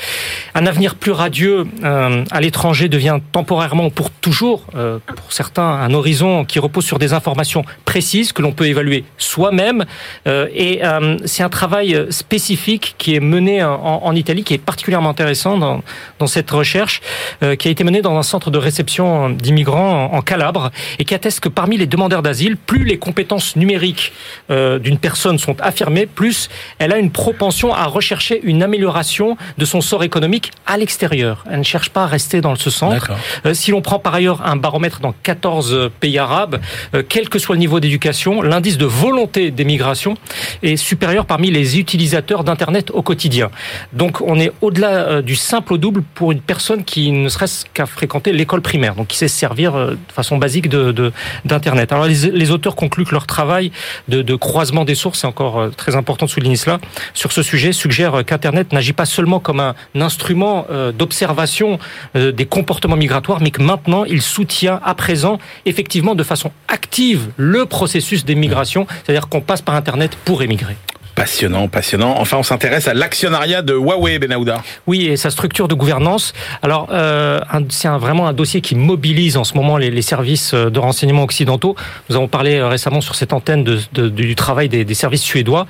[0.55, 5.93] Un avenir plus radieux euh, à l'étranger devient temporairement, pour toujours, euh, pour certains, un
[5.93, 9.86] horizon qui repose sur des informations précises que l'on peut évaluer soi-même.
[10.28, 15.10] Euh, et euh, c'est un travail spécifique qui est mené en, Italie, qui est particulièrement
[15.10, 15.82] intéressant dans,
[16.20, 17.01] dans cette recherche,
[17.41, 21.14] euh, qui a été menée dans un centre de réception d'immigrants en, Calabre, et qui
[21.16, 24.14] atteste que parmi les demandeurs d'asile, plus les compétences numériques
[24.49, 26.49] d'une personne sont affirmées, plus
[26.80, 31.43] elle a une propension à rechercher une amélioration de son sort économique à l'extérieur.
[31.51, 33.12] Elle ne cherche pas à rester dans ce centre.
[33.54, 36.62] si l'on prend par ailleurs un baromètre dans 14 pays arabes,
[37.10, 40.16] quel que soit le niveau d'éducation, l'indice de volonté d'émigration
[40.62, 43.50] est supérieur parmi les utilisateurs d'Internet au quotidien.
[43.94, 47.66] Donc on est au-delà euh, du simple au double pour une personne qui ne serait-ce
[47.74, 51.91] qu'à fréquenter l'école primaire, donc qui sait se servir euh, de façon basique d'Internet.
[51.91, 53.72] Alors les, auteurs concluent que leur travail
[54.10, 56.80] de, croisement des sources, c'est encore euh, très important de souligner cela,
[57.14, 60.66] sur ce sujet suggère qu'Internet n'agit pas seulement comme un instrument
[60.98, 61.80] d'observation
[62.16, 67.66] des comportements migratoires, mais que maintenant il soutient à présent effectivement de façon active le
[67.66, 70.75] processus d'émigration, c'est-à-dire qu'on passe par Internet pour émigrer.
[71.15, 72.15] Passionnant, passionnant.
[72.17, 74.63] Enfin, on s'intéresse à l'actionnariat de Huawei, Benahouda.
[74.88, 76.34] Oui, et sa structure de gouvernance.
[76.63, 81.23] Alors, euh, c'est vraiment un dossier qui mobilise en ce moment les, services de renseignement
[81.23, 81.75] occidentaux.
[82.09, 85.67] Nous avons parlé euh, récemment sur cette antenne du travail des, services suédois.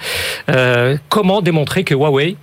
[0.49, 2.35] Euh, comment démontrer que Huawei euh,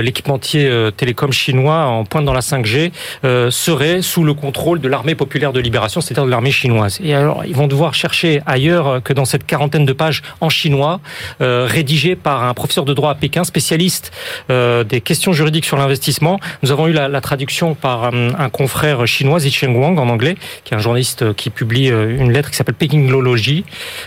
[0.00, 2.92] l'équipementier euh, télécom chinois en pointe dans la 5G
[3.24, 6.98] euh, serait sous le contrôle de l'armée populaire de libération, c'est-à-dire de l'armée chinoise.
[7.02, 11.00] Et alors, ils vont devoir chercher ailleurs que dans cette quarantaine de pages en chinois,
[11.40, 14.12] rédigées par un professeur de droit à Pékin, spécialiste
[14.48, 16.38] des questions juridiques sur l'investissement.
[16.62, 20.76] Nous avons eu la, traduction par un, confrère chinois, Zicheng Wang, en anglais, qui est
[20.76, 23.64] un journaliste qui publie une lettre qui s'appelle Pekingology.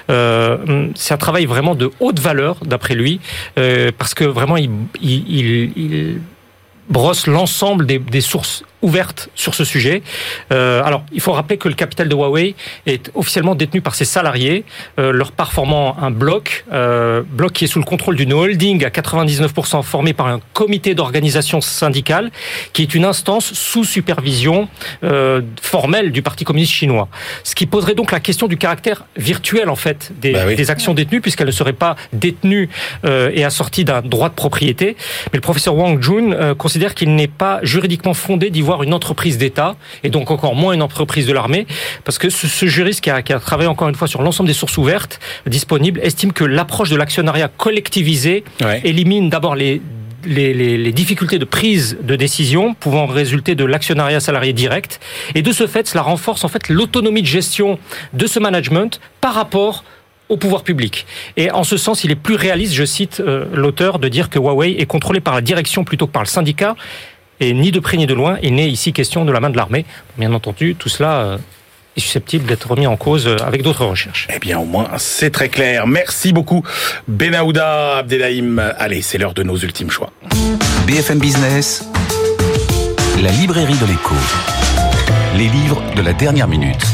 [0.07, 3.19] c'est un travail vraiment de haute valeur, d'après lui,
[3.97, 4.71] parce que vraiment, il,
[5.01, 6.21] il il
[6.89, 10.03] brosse l'ensemble des, sources ouverte sur ce sujet.
[10.51, 12.55] Euh, alors, il faut rappeler que le capital de Huawei
[12.85, 14.63] est officiellement détenu par ses salariés,
[14.99, 18.85] euh, leur part formant un bloc, euh, bloc qui est sous le contrôle d'une holding
[18.85, 22.31] à 99% formée par un comité d'organisation syndicale,
[22.73, 24.67] qui est une instance sous supervision
[25.03, 27.07] euh, formelle du Parti communiste chinois.
[27.43, 30.93] Ce qui poserait donc la question du caractère virtuel en fait des, bah des actions
[30.93, 32.69] détenues, puisqu'elles ne seraient pas détenues
[33.05, 34.95] euh, et assorties d'un droit de propriété.
[35.31, 38.93] Mais le professeur Wang Jun euh, considère qu'il n'est pas juridiquement fondé d'y voir une
[38.93, 41.67] entreprise d'État et donc encore moins une entreprise de l'armée,
[42.03, 44.53] parce que ce, juriste qui a, qui a, travaillé encore une fois sur l'ensemble des
[44.53, 48.43] sources ouvertes disponibles estime que l'approche de l'actionnariat collectivisé
[48.83, 49.81] élimine d'abord les
[50.27, 54.99] les, les, les, difficultés de prise de décision pouvant résulter de l'actionnariat salarié direct.
[55.35, 57.77] Et de ce fait, cela renforce en fait l'autonomie de gestion
[58.13, 59.83] de ce management par rapport
[60.29, 61.05] au pouvoir public.
[61.37, 64.39] Et en ce sens, il est plus réaliste, je cite euh, l'auteur, de dire que
[64.39, 66.75] Huawei est contrôlé par la direction plutôt que par le syndicat,
[67.39, 69.57] et ni de près ni de loin, il n'est ici question de la main de
[69.57, 69.85] l'armée.
[70.17, 71.37] Bien entendu, tout cela euh,
[71.97, 74.27] est susceptible d'être remis en cause euh, avec d'autres recherches.
[74.33, 75.87] Eh bien, au moins, c'est très clair.
[75.87, 76.63] Merci beaucoup,
[77.07, 78.59] Benaouda Abdelhaim.
[78.77, 80.11] Allez, c'est l'heure de nos ultimes choix.
[80.87, 81.87] BFM Business,
[83.21, 84.15] la librairie de l'écho.
[85.37, 86.85] Les livres de la dernière minute.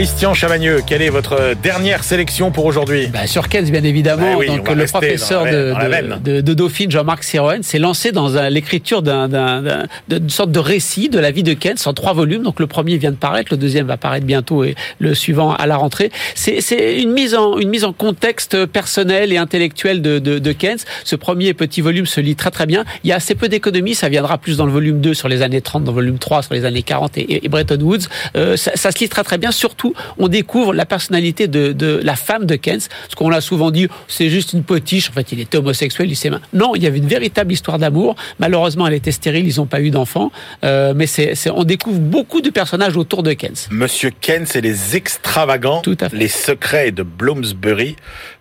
[0.00, 3.08] Christian Chavagneux, quelle est votre dernière sélection pour aujourd'hui?
[3.08, 4.38] Bah, Sur Keynes, bien évidemment.
[4.38, 10.52] Bah donc, le professeur de, de, Dauphine, Jean-Marc Siroen, s'est lancé dans l'écriture d'une sorte
[10.52, 12.44] de récit de la vie de Keynes en trois volumes.
[12.44, 15.66] Donc, le premier vient de paraître, le deuxième va paraître bientôt et le suivant à
[15.66, 16.10] la rentrée.
[16.34, 20.78] C'est une mise en une mise en contexte personnel et intellectuel de, de, Keynes.
[21.04, 22.86] Ce premier petit volume se lit très très bien.
[23.04, 25.42] Il y a assez peu d'économie, ça viendra plus dans le volume 2 sur les
[25.42, 28.08] années 30, dans le volume 3 sur les années 40 et, Bretton Woods.
[28.38, 32.16] Euh, ça, ça, se lit très très bien, surtout on découvre la personnalité de, la
[32.16, 32.80] femme de Keynes.
[33.08, 35.10] Ce qu'on l'a souvent dit, c'est juste une potiche.
[35.10, 36.30] En fait, il était homosexuel, il s'est...
[36.52, 38.16] Non, il y avait une véritable histoire d'amour.
[38.38, 40.32] Malheureusement, elle était stérile, ils n'ont pas eu d'enfant.
[40.64, 43.54] Euh, mais c'est, on découvre beaucoup de personnages autour de Keynes.
[43.70, 45.82] Monsieur Keynes et les extravagants,
[46.12, 47.96] les secrets de Bloomsbury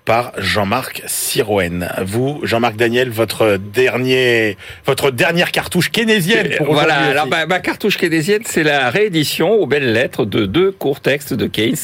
[0.10, 1.88] par Jean-Marc Sirouen.
[2.04, 4.58] Vous, Jean-Marc Daniel, votre dernier,
[4.88, 6.50] votre dernière cartouche keynésienne.
[6.58, 6.96] Pour voilà.
[6.96, 11.46] Alors ma, cartouche keynésienne, c'est la réédition aux belles lettres de deux courts textes de
[11.46, 11.78] Keynes,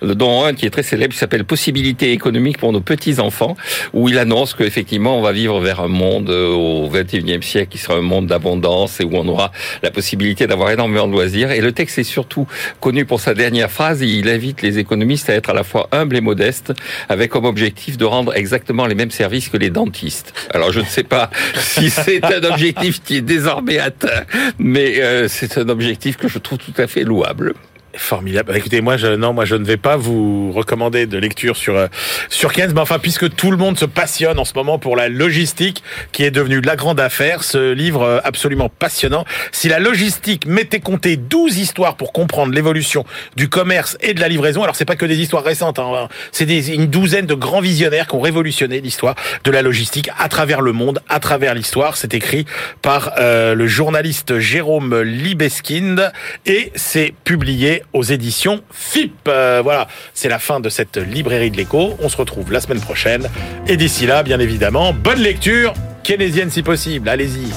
[0.00, 3.56] dont un qui est très célèbre, qui s'appelle Possibilités économiques pour nos petits enfants,
[3.92, 7.78] où il annonce qu'effectivement on va vivre vers un monde euh, au 21e siècle qui
[7.78, 9.50] sera un monde d'abondance et où on aura
[9.82, 11.50] la possibilité d'avoir énormément de loisirs.
[11.50, 12.46] Et le texte est surtout
[12.78, 14.02] connu pour sa dernière phrase.
[14.02, 16.72] Il invite les économistes à être à la fois humbles et modestes,
[17.08, 20.32] avec comme objectif de rendre exactement les mêmes services que les dentistes.
[20.50, 24.24] Alors je ne sais pas si c'est un objectif qui est désormais atteint,
[24.58, 27.54] mais euh, c'est un objectif que je trouve tout à fait louable.
[27.94, 28.52] Formidable.
[28.52, 31.76] Bah, écoutez, moi, je, non, moi, je ne vais pas vous recommander de lecture sur
[31.76, 31.88] euh,
[32.30, 35.10] sur Keynes, mais enfin, puisque tout le monde se passionne en ce moment pour la
[35.10, 39.26] logistique, qui est devenue la grande affaire, ce livre euh, absolument passionnant.
[39.52, 43.04] Si la logistique mettait compter 12 histoires pour comprendre l'évolution
[43.36, 46.44] du commerce et de la livraison, alors c'est pas que des histoires récentes, hein, c'est
[46.44, 50.72] une douzaine de grands visionnaires qui ont révolutionné l'histoire de la logistique à travers le
[50.72, 51.98] monde, à travers l'histoire.
[51.98, 52.46] C'est écrit
[52.80, 56.10] par euh, le journaliste Jérôme Libeskind
[56.46, 59.28] et c'est publié aux éditions FIP.
[59.28, 61.96] Euh, voilà, c'est la fin de cette librairie de l'écho.
[62.00, 63.28] On se retrouve la semaine prochaine.
[63.66, 67.08] Et d'ici là, bien évidemment, bonne lecture, keynésienne si possible.
[67.08, 67.52] Allez-y.